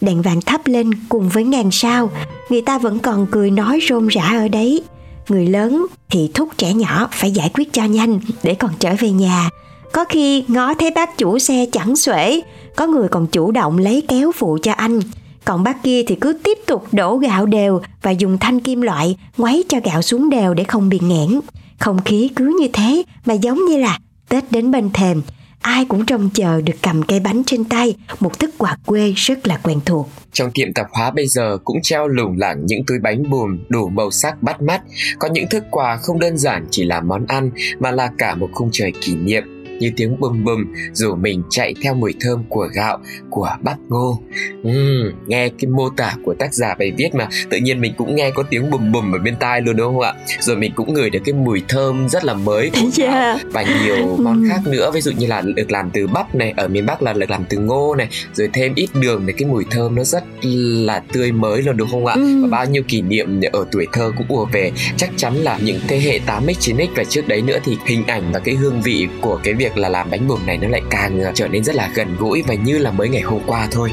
Đèn 0.00 0.22
vàng 0.22 0.40
thắp 0.40 0.60
lên 0.64 0.90
cùng 1.08 1.28
với 1.28 1.44
ngàn 1.44 1.70
sao, 1.70 2.10
người 2.48 2.62
ta 2.62 2.78
vẫn 2.78 2.98
còn 2.98 3.26
cười 3.30 3.50
nói 3.50 3.80
rôm 3.88 4.08
rã 4.08 4.22
ở 4.22 4.48
đấy 4.48 4.82
người 5.28 5.46
lớn 5.46 5.86
thì 6.10 6.30
thúc 6.34 6.48
trẻ 6.58 6.74
nhỏ 6.74 7.08
phải 7.12 7.30
giải 7.30 7.50
quyết 7.54 7.72
cho 7.72 7.84
nhanh 7.84 8.20
để 8.42 8.54
còn 8.54 8.70
trở 8.78 8.94
về 8.98 9.10
nhà. 9.10 9.50
Có 9.92 10.04
khi 10.04 10.44
ngó 10.48 10.74
thấy 10.74 10.90
bác 10.90 11.18
chủ 11.18 11.38
xe 11.38 11.66
chẳng 11.72 11.96
xuể 11.96 12.40
có 12.76 12.86
người 12.86 13.08
còn 13.08 13.26
chủ 13.26 13.50
động 13.50 13.78
lấy 13.78 14.02
kéo 14.08 14.32
phụ 14.32 14.58
cho 14.62 14.72
anh. 14.72 15.00
Còn 15.44 15.62
bác 15.62 15.82
kia 15.82 16.02
thì 16.06 16.14
cứ 16.14 16.38
tiếp 16.44 16.58
tục 16.66 16.86
đổ 16.92 17.16
gạo 17.16 17.46
đều 17.46 17.80
và 18.02 18.10
dùng 18.10 18.38
thanh 18.38 18.60
kim 18.60 18.80
loại 18.80 19.16
ngoáy 19.36 19.62
cho 19.68 19.78
gạo 19.84 20.02
xuống 20.02 20.30
đều 20.30 20.54
để 20.54 20.64
không 20.64 20.88
bị 20.88 20.98
nghẽn. 21.02 21.40
Không 21.78 22.02
khí 22.04 22.30
cứ 22.36 22.56
như 22.60 22.68
thế 22.72 23.02
mà 23.26 23.34
giống 23.34 23.64
như 23.64 23.76
là 23.76 23.98
Tết 24.28 24.52
đến 24.52 24.70
bên 24.70 24.90
thềm, 24.90 25.22
ai 25.64 25.84
cũng 25.84 26.06
trông 26.06 26.30
chờ 26.34 26.60
được 26.60 26.72
cầm 26.82 27.02
cây 27.02 27.20
bánh 27.20 27.42
trên 27.46 27.64
tay, 27.64 27.94
một 28.20 28.38
thức 28.38 28.50
quà 28.58 28.76
quê 28.86 29.12
rất 29.16 29.46
là 29.46 29.60
quen 29.62 29.80
thuộc. 29.84 30.08
Trong 30.32 30.50
tiệm 30.54 30.72
tạp 30.72 30.86
hóa 30.90 31.10
bây 31.10 31.26
giờ 31.26 31.58
cũng 31.64 31.76
treo 31.82 32.08
lủng 32.08 32.38
lẳng 32.38 32.66
những 32.66 32.84
túi 32.86 32.98
bánh 32.98 33.30
bùm 33.30 33.58
đủ 33.68 33.88
màu 33.88 34.10
sắc 34.10 34.42
bắt 34.42 34.62
mắt. 34.62 34.82
Có 35.18 35.28
những 35.32 35.46
thức 35.50 35.64
quà 35.70 35.96
không 35.96 36.18
đơn 36.18 36.38
giản 36.38 36.66
chỉ 36.70 36.84
là 36.84 37.00
món 37.00 37.26
ăn 37.26 37.50
mà 37.78 37.90
là 37.90 38.10
cả 38.18 38.34
một 38.34 38.48
khung 38.52 38.68
trời 38.72 38.92
kỷ 39.00 39.14
niệm 39.14 39.53
như 39.80 39.90
tiếng 39.96 40.20
bùm 40.20 40.44
bùm 40.44 40.64
rủ 40.92 41.14
mình 41.14 41.42
chạy 41.50 41.74
theo 41.82 41.94
mùi 41.94 42.14
thơm 42.20 42.44
của 42.48 42.68
gạo, 42.74 42.98
của 43.30 43.50
bắp 43.62 43.76
ngô. 43.88 44.20
Uhm, 44.68 45.12
nghe 45.26 45.48
cái 45.48 45.66
mô 45.70 45.90
tả 45.90 46.14
của 46.24 46.34
tác 46.34 46.54
giả 46.54 46.74
bài 46.78 46.92
viết 46.96 47.14
mà 47.14 47.28
tự 47.50 47.56
nhiên 47.56 47.80
mình 47.80 47.92
cũng 47.96 48.16
nghe 48.16 48.30
có 48.30 48.42
tiếng 48.42 48.70
bùm 48.70 48.92
bùm 48.92 49.14
ở 49.14 49.18
bên 49.18 49.36
tai 49.36 49.60
luôn 49.60 49.76
đúng 49.76 49.86
không 49.94 50.00
ạ? 50.00 50.14
Rồi 50.40 50.56
mình 50.56 50.72
cũng 50.74 50.94
ngửi 50.94 51.10
được 51.10 51.18
cái 51.24 51.32
mùi 51.32 51.62
thơm 51.68 52.08
rất 52.08 52.24
là 52.24 52.34
mới 52.34 52.70
của 52.70 52.78
Yeah. 52.98 53.14
gạo 53.14 53.36
và 53.52 53.62
nhiều 53.62 54.16
món 54.18 54.44
khác 54.48 54.60
nữa 54.66 54.90
ví 54.94 55.00
dụ 55.00 55.10
như 55.12 55.26
là 55.26 55.40
được 55.40 55.70
làm 55.70 55.90
từ 55.90 56.06
bắp 56.06 56.34
này 56.34 56.54
ở 56.56 56.68
miền 56.68 56.86
Bắc 56.86 57.02
là 57.02 57.12
được 57.12 57.30
làm 57.30 57.44
từ 57.48 57.58
ngô 57.58 57.94
này 57.94 58.08
rồi 58.34 58.48
thêm 58.52 58.72
ít 58.74 58.88
đường 58.94 59.22
để 59.26 59.34
cái 59.36 59.48
mùi 59.48 59.64
thơm 59.70 59.94
nó 59.94 60.04
rất 60.04 60.24
là 60.42 61.02
tươi 61.12 61.32
mới 61.32 61.62
luôn 61.62 61.76
đúng 61.76 61.88
không 61.90 62.06
ạ 62.06 62.14
Ừ. 62.16 62.42
và 62.42 62.48
bao 62.48 62.66
nhiêu 62.66 62.82
kỷ 62.88 63.02
niệm 63.02 63.40
ở 63.52 63.66
tuổi 63.72 63.86
thơ 63.92 64.12
cũng 64.18 64.26
ùa 64.28 64.44
về 64.44 64.72
chắc 64.96 65.10
chắn 65.16 65.34
là 65.34 65.58
những 65.62 65.80
thế 65.88 66.00
hệ 66.00 66.20
8x 66.26 66.52
9x 66.60 66.86
và 66.96 67.04
trước 67.04 67.28
đấy 67.28 67.42
nữa 67.42 67.58
thì 67.64 67.76
hình 67.86 68.06
ảnh 68.06 68.22
và 68.32 68.38
cái 68.38 68.54
hương 68.54 68.80
vị 68.82 69.08
của 69.20 69.40
cái 69.44 69.54
việc 69.54 69.63
là 69.76 69.88
làm 69.88 70.10
bánh 70.10 70.28
bùm 70.28 70.46
này 70.46 70.58
nó 70.58 70.68
lại 70.68 70.82
càng 70.90 71.20
ờ, 71.20 71.32
trở 71.34 71.48
nên 71.48 71.64
rất 71.64 71.74
là 71.74 71.90
gần 71.94 72.16
gũi 72.18 72.42
và 72.46 72.54
như 72.54 72.78
là 72.78 72.90
mới 72.90 73.08
ngày 73.08 73.22
hôm 73.22 73.40
qua 73.46 73.68
thôi. 73.70 73.90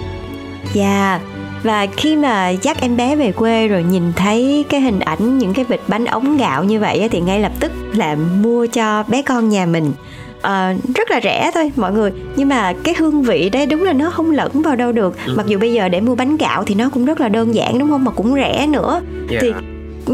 Dạ 0.73 1.19
Và 1.63 1.87
khi 1.97 2.15
mà 2.15 2.49
dắt 2.49 2.81
em 2.81 2.97
bé 2.97 3.15
về 3.15 3.31
quê 3.31 3.67
rồi 3.67 3.83
nhìn 3.83 4.13
thấy 4.15 4.65
cái 4.69 4.81
hình 4.81 4.99
ảnh 4.99 5.37
những 5.37 5.53
cái 5.53 5.65
bịch 5.69 5.81
bánh 5.87 6.05
ống 6.05 6.37
gạo 6.37 6.63
như 6.63 6.79
vậy 6.79 7.07
thì 7.11 7.21
ngay 7.21 7.39
lập 7.39 7.51
tức 7.59 7.71
là 7.95 8.15
mua 8.15 8.65
cho 8.65 9.03
bé 9.07 9.21
con 9.21 9.49
nhà 9.49 9.65
mình. 9.65 9.91
Ờ, 10.41 10.73
rất 10.95 11.11
là 11.11 11.19
rẻ 11.23 11.51
thôi 11.53 11.71
mọi 11.75 11.91
người. 11.91 12.11
Nhưng 12.35 12.49
mà 12.49 12.73
cái 12.83 12.95
hương 12.97 13.21
vị 13.21 13.49
đấy 13.49 13.65
đúng 13.65 13.83
là 13.83 13.93
nó 13.93 14.09
không 14.09 14.31
lẫn 14.31 14.61
vào 14.61 14.75
đâu 14.75 14.91
được. 14.91 15.17
Mặc 15.35 15.45
dù 15.47 15.59
bây 15.59 15.73
giờ 15.73 15.89
để 15.89 16.01
mua 16.01 16.15
bánh 16.15 16.37
gạo 16.37 16.63
thì 16.63 16.75
nó 16.75 16.89
cũng 16.89 17.05
rất 17.05 17.21
là 17.21 17.29
đơn 17.29 17.55
giản 17.55 17.79
đúng 17.79 17.89
không? 17.89 18.05
Mà 18.05 18.11
cũng 18.11 18.35
rẻ 18.35 18.67
nữa. 18.67 19.01
Thì 19.29 19.53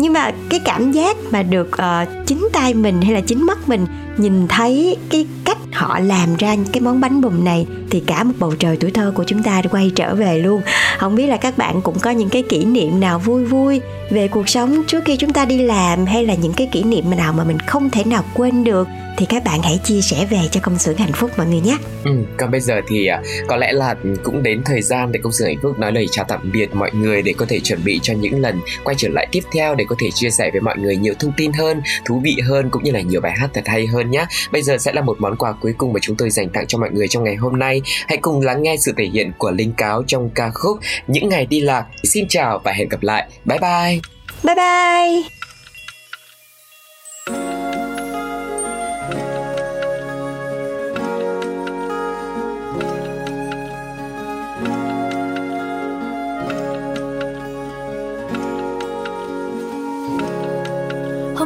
nhưng 0.01 0.13
mà 0.13 0.31
cái 0.49 0.59
cảm 0.59 0.91
giác 0.91 1.17
mà 1.31 1.43
được 1.43 1.69
uh, 1.71 2.27
chính 2.27 2.47
tay 2.53 2.73
mình 2.73 3.01
hay 3.01 3.13
là 3.13 3.21
chính 3.21 3.45
mắt 3.45 3.69
mình 3.69 3.85
nhìn 4.17 4.47
thấy 4.47 4.97
cái 5.09 5.25
cách 5.45 5.57
họ 5.73 5.99
làm 5.99 6.35
ra 6.35 6.55
cái 6.71 6.81
món 6.81 6.99
bánh 6.99 7.21
bùm 7.21 7.43
này 7.43 7.67
thì 7.89 7.99
cả 7.99 8.23
một 8.23 8.33
bầu 8.39 8.53
trời 8.59 8.77
tuổi 8.77 8.91
thơ 8.91 9.11
của 9.15 9.23
chúng 9.23 9.43
ta 9.43 9.61
quay 9.71 9.91
trở 9.95 10.15
về 10.15 10.39
luôn. 10.39 10.61
Không 10.97 11.15
biết 11.15 11.27
là 11.27 11.37
các 11.37 11.57
bạn 11.57 11.81
cũng 11.81 11.99
có 11.99 12.09
những 12.11 12.29
cái 12.29 12.43
kỷ 12.49 12.65
niệm 12.65 12.99
nào 12.99 13.19
vui 13.19 13.45
vui 13.45 13.81
về 14.09 14.27
cuộc 14.27 14.49
sống 14.49 14.83
trước 14.87 15.05
khi 15.05 15.17
chúng 15.17 15.33
ta 15.33 15.45
đi 15.45 15.57
làm 15.57 16.05
hay 16.05 16.25
là 16.25 16.35
những 16.35 16.53
cái 16.53 16.67
kỷ 16.71 16.83
niệm 16.83 17.09
nào 17.17 17.33
mà 17.33 17.43
mình 17.43 17.59
không 17.59 17.89
thể 17.89 18.03
nào 18.03 18.23
quên 18.33 18.63
được? 18.63 18.87
Thì 19.17 19.25
các 19.29 19.43
bạn 19.43 19.59
hãy 19.63 19.79
chia 19.83 20.01
sẻ 20.01 20.25
về 20.29 20.39
cho 20.51 20.59
công 20.63 20.77
xưởng 20.77 20.97
hạnh 20.97 21.11
phúc 21.13 21.31
mọi 21.37 21.47
người 21.47 21.61
nhé 21.61 21.77
Ừ, 22.03 22.11
còn 22.37 22.51
bây 22.51 22.61
giờ 22.61 22.81
thì 22.87 23.07
à, 23.07 23.21
có 23.47 23.55
lẽ 23.57 23.71
là 23.71 23.95
cũng 24.23 24.43
đến 24.43 24.61
thời 24.65 24.81
gian 24.81 25.11
để 25.11 25.19
công 25.23 25.31
xưởng 25.31 25.47
hạnh 25.47 25.57
phúc 25.63 25.79
nói 25.79 25.91
lời 25.91 26.07
chào 26.11 26.25
tạm 26.27 26.51
biệt 26.53 26.75
mọi 26.75 26.91
người 26.93 27.21
để 27.21 27.33
có 27.37 27.45
thể 27.49 27.59
chuẩn 27.59 27.83
bị 27.83 27.99
cho 28.03 28.13
những 28.13 28.41
lần 28.41 28.59
quay 28.83 28.95
trở 28.97 29.09
lại 29.09 29.27
tiếp 29.31 29.43
theo 29.53 29.75
để 29.75 29.85
có 29.87 29.95
thể 29.99 30.09
chia 30.13 30.29
sẻ 30.29 30.49
với 30.51 30.61
mọi 30.61 30.77
người 30.77 30.95
nhiều 30.95 31.13
thông 31.19 31.31
tin 31.37 31.53
hơn, 31.53 31.81
thú 32.05 32.21
vị 32.23 32.37
hơn 32.47 32.69
cũng 32.69 32.83
như 32.83 32.91
là 32.91 33.01
nhiều 33.01 33.21
bài 33.21 33.33
hát 33.37 33.49
thật 33.53 33.63
hay 33.65 33.87
hơn 33.87 34.11
nhé. 34.11 34.25
Bây 34.51 34.61
giờ 34.61 34.77
sẽ 34.77 34.93
là 34.93 35.01
một 35.01 35.17
món 35.19 35.35
quà 35.35 35.51
cuối 35.51 35.73
cùng 35.77 35.93
mà 35.93 35.99
chúng 36.03 36.15
tôi 36.15 36.29
dành 36.29 36.49
tặng 36.49 36.67
cho 36.67 36.77
mọi 36.77 36.89
người 36.91 37.07
trong 37.07 37.23
ngày 37.23 37.35
hôm 37.35 37.59
nay. 37.59 37.81
Hãy 38.07 38.17
cùng 38.17 38.41
lắng 38.41 38.63
nghe 38.63 38.75
sự 38.79 38.93
thể 38.97 39.05
hiện 39.13 39.31
của 39.37 39.51
Linh 39.51 39.73
Cáo 39.73 40.03
trong 40.07 40.29
ca 40.29 40.49
khúc 40.53 40.79
Những 41.07 41.29
ngày 41.29 41.45
đi 41.45 41.61
lạc. 41.61 41.85
Xin 42.03 42.25
chào 42.29 42.61
và 42.63 42.71
hẹn 42.71 42.89
gặp 42.89 43.03
lại. 43.03 43.29
Bye 43.45 43.59
bye. 43.59 43.99
bye 44.43 44.55
bye 44.55 45.23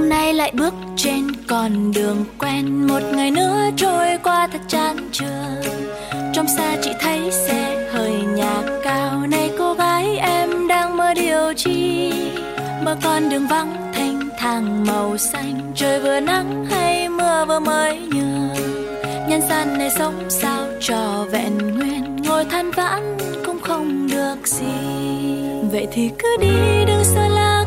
Hôm 0.01 0.09
nay 0.09 0.33
lại 0.33 0.51
bước 0.55 0.73
trên 0.95 1.27
con 1.47 1.91
đường 1.91 2.25
quen. 2.39 2.87
Một 2.87 2.99
ngày 3.13 3.31
nữa 3.31 3.69
trôi 3.77 4.17
qua 4.23 4.47
thật 4.51 4.59
chán 4.67 4.97
trường 5.11 5.61
Trong 6.33 6.47
xa 6.57 6.75
chỉ 6.81 6.91
thấy 7.01 7.31
xe 7.31 7.89
hơi 7.93 8.11
nhà 8.11 8.61
cao. 8.83 9.27
Này 9.27 9.51
cô 9.57 9.73
gái, 9.73 10.17
em 10.17 10.67
đang 10.67 10.97
mơ 10.97 11.13
điều 11.13 11.53
chi? 11.55 12.13
Mơ 12.83 12.97
con 13.03 13.29
đường 13.29 13.47
vắng 13.47 13.91
thanh 13.93 14.29
thang 14.37 14.85
màu 14.87 15.17
xanh. 15.17 15.71
Trời 15.75 15.99
vừa 15.99 16.19
nắng 16.19 16.65
hay 16.65 17.09
mưa 17.09 17.45
vừa 17.47 17.59
mới 17.59 17.99
nhường. 17.99 18.49
Nhân 19.27 19.41
gian 19.49 19.77
này 19.77 19.89
sống 19.97 20.29
sao 20.29 20.67
cho 20.79 21.25
vẹn 21.31 21.57
nguyên. 21.57 22.15
Ngồi 22.23 22.45
than 22.45 22.71
vãn 22.71 23.17
cũng 23.45 23.59
không 23.61 24.07
được 24.11 24.47
gì. 24.47 24.65
Vậy 25.71 25.87
thì 25.91 26.09
cứ 26.19 26.37
đi, 26.41 26.85
đừng 26.87 27.03
xa 27.03 27.27
lạc 27.27 27.60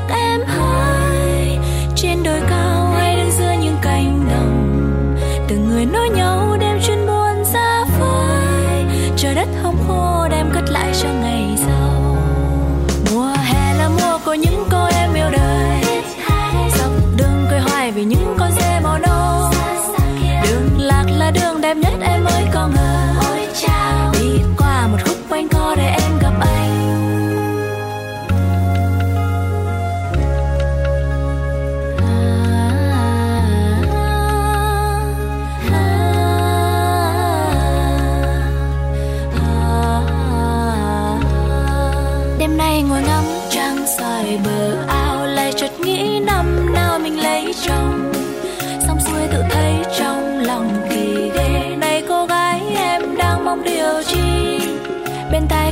trên 2.05 2.23
đồi 2.23 2.41
cao 2.51 2.93
hay 2.97 3.17
đứng 3.17 3.31
giữa 3.31 3.53
những 3.63 3.77
cánh 3.83 4.27
đồng. 4.31 5.17
Từng 5.49 5.69
người 5.69 5.87
nối 5.87 6.09
nhau 6.09 6.57
đem 6.61 6.79
chuyện 6.87 7.07
buồn 7.07 7.45
ra 7.53 7.85
phơi 7.99 8.85
Trời 9.17 9.35
đất 9.35 9.49
hồng 9.63 9.77
khô 9.89 10.29
đem 10.31 10.51
cất 10.55 10.65
lại 10.71 10.93
cho 11.03 11.09
ngày 11.09 11.44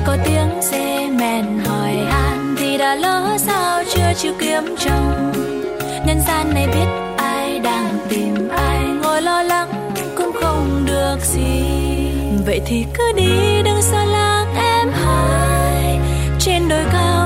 có 0.07 0.17
tiếng 0.25 0.63
xe 0.63 1.09
men 1.19 1.59
hỏi 1.65 1.93
han 2.11 2.55
Thì 2.59 2.79
đã 2.79 2.95
lỡ 2.95 3.37
sao 3.39 3.83
chưa 3.95 4.13
chịu 4.17 4.33
kiếm 4.39 4.75
chồng 4.79 5.33
Nhân 6.07 6.21
gian 6.29 6.55
này 6.55 6.67
biết 6.67 6.87
ai 7.17 7.59
đang 7.59 7.99
tìm 8.09 8.49
ai, 8.49 8.85
Ngồi 9.03 9.23
lo 9.23 9.43
lắng 9.43 9.93
cũng 10.17 10.33
không 10.41 10.85
được 10.87 11.17
gì. 11.21 11.63
Vậy 12.47 12.61
thì 12.67 12.85
cứ 12.95 13.13
đi 13.17 13.63
đừng 13.65 13.83
xa 13.83 14.05
lạc 14.05 14.47
em 14.57 14.89
hai, 14.93 15.99
Trên 16.39 16.69
đồi 16.69 16.85
cao 16.93 17.22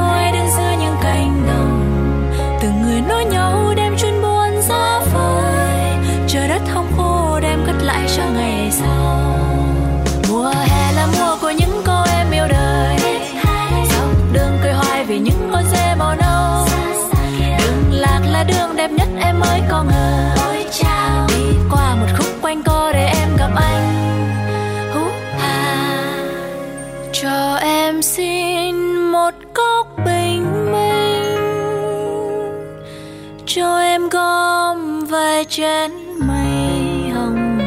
trên 35.57 35.90
chén 35.90 36.27
mây 36.27 37.11
hồng. 37.14 37.59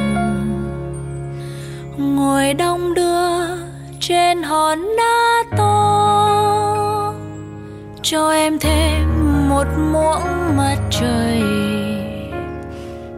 Ngồi 1.97 2.53
đông 2.53 2.93
đưa 2.93 3.39
trên 3.99 4.43
hòn 4.43 4.95
đá 4.97 5.43
to, 5.57 7.13
Cho 8.01 8.31
em 8.31 8.59
thêm 8.59 9.07
một 9.49 9.65
muỗng 9.93 10.57
mặt 10.57 10.77
trời 10.89 11.41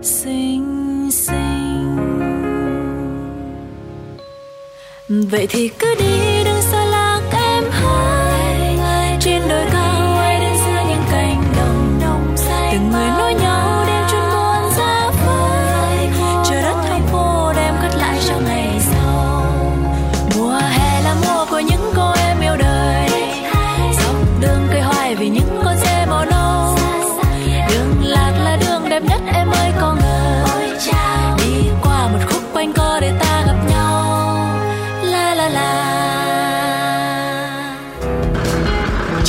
xinh 0.02 1.10
xinh. 1.12 1.98
Vậy 5.10 5.48
thì 5.50 5.68
cứ 5.68 5.96
đi 6.00 6.31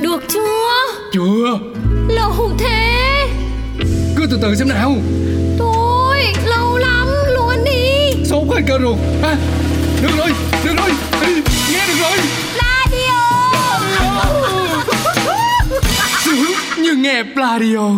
Được 0.00 0.20
chưa? 0.28 0.68
Chưa. 1.12 1.58
Lâu 2.08 2.50
thế. 2.58 3.26
Cứ 4.16 4.26
từ 4.30 4.38
từ 4.42 4.54
xem 4.54 4.68
nào. 4.68 4.96
Thôi 5.58 6.18
lâu 6.46 6.76
lắm 6.78 7.06
luôn 7.34 7.64
đi. 7.64 8.24
Sốt 8.24 8.42
hết 8.50 8.60
cơ 8.68 8.78
rồi. 8.78 8.94
À, 9.22 9.36
Được 10.02 10.10
rồi 10.18 10.32
Được 10.64 10.74
rồi. 10.76 10.90
Nghe 11.72 11.86
được 11.88 11.94
rồi. 12.00 12.18
Radio. 12.60 13.20
Sướng 16.24 16.82
như 16.82 16.94
nghe 16.94 17.22
Pladio 17.34 17.90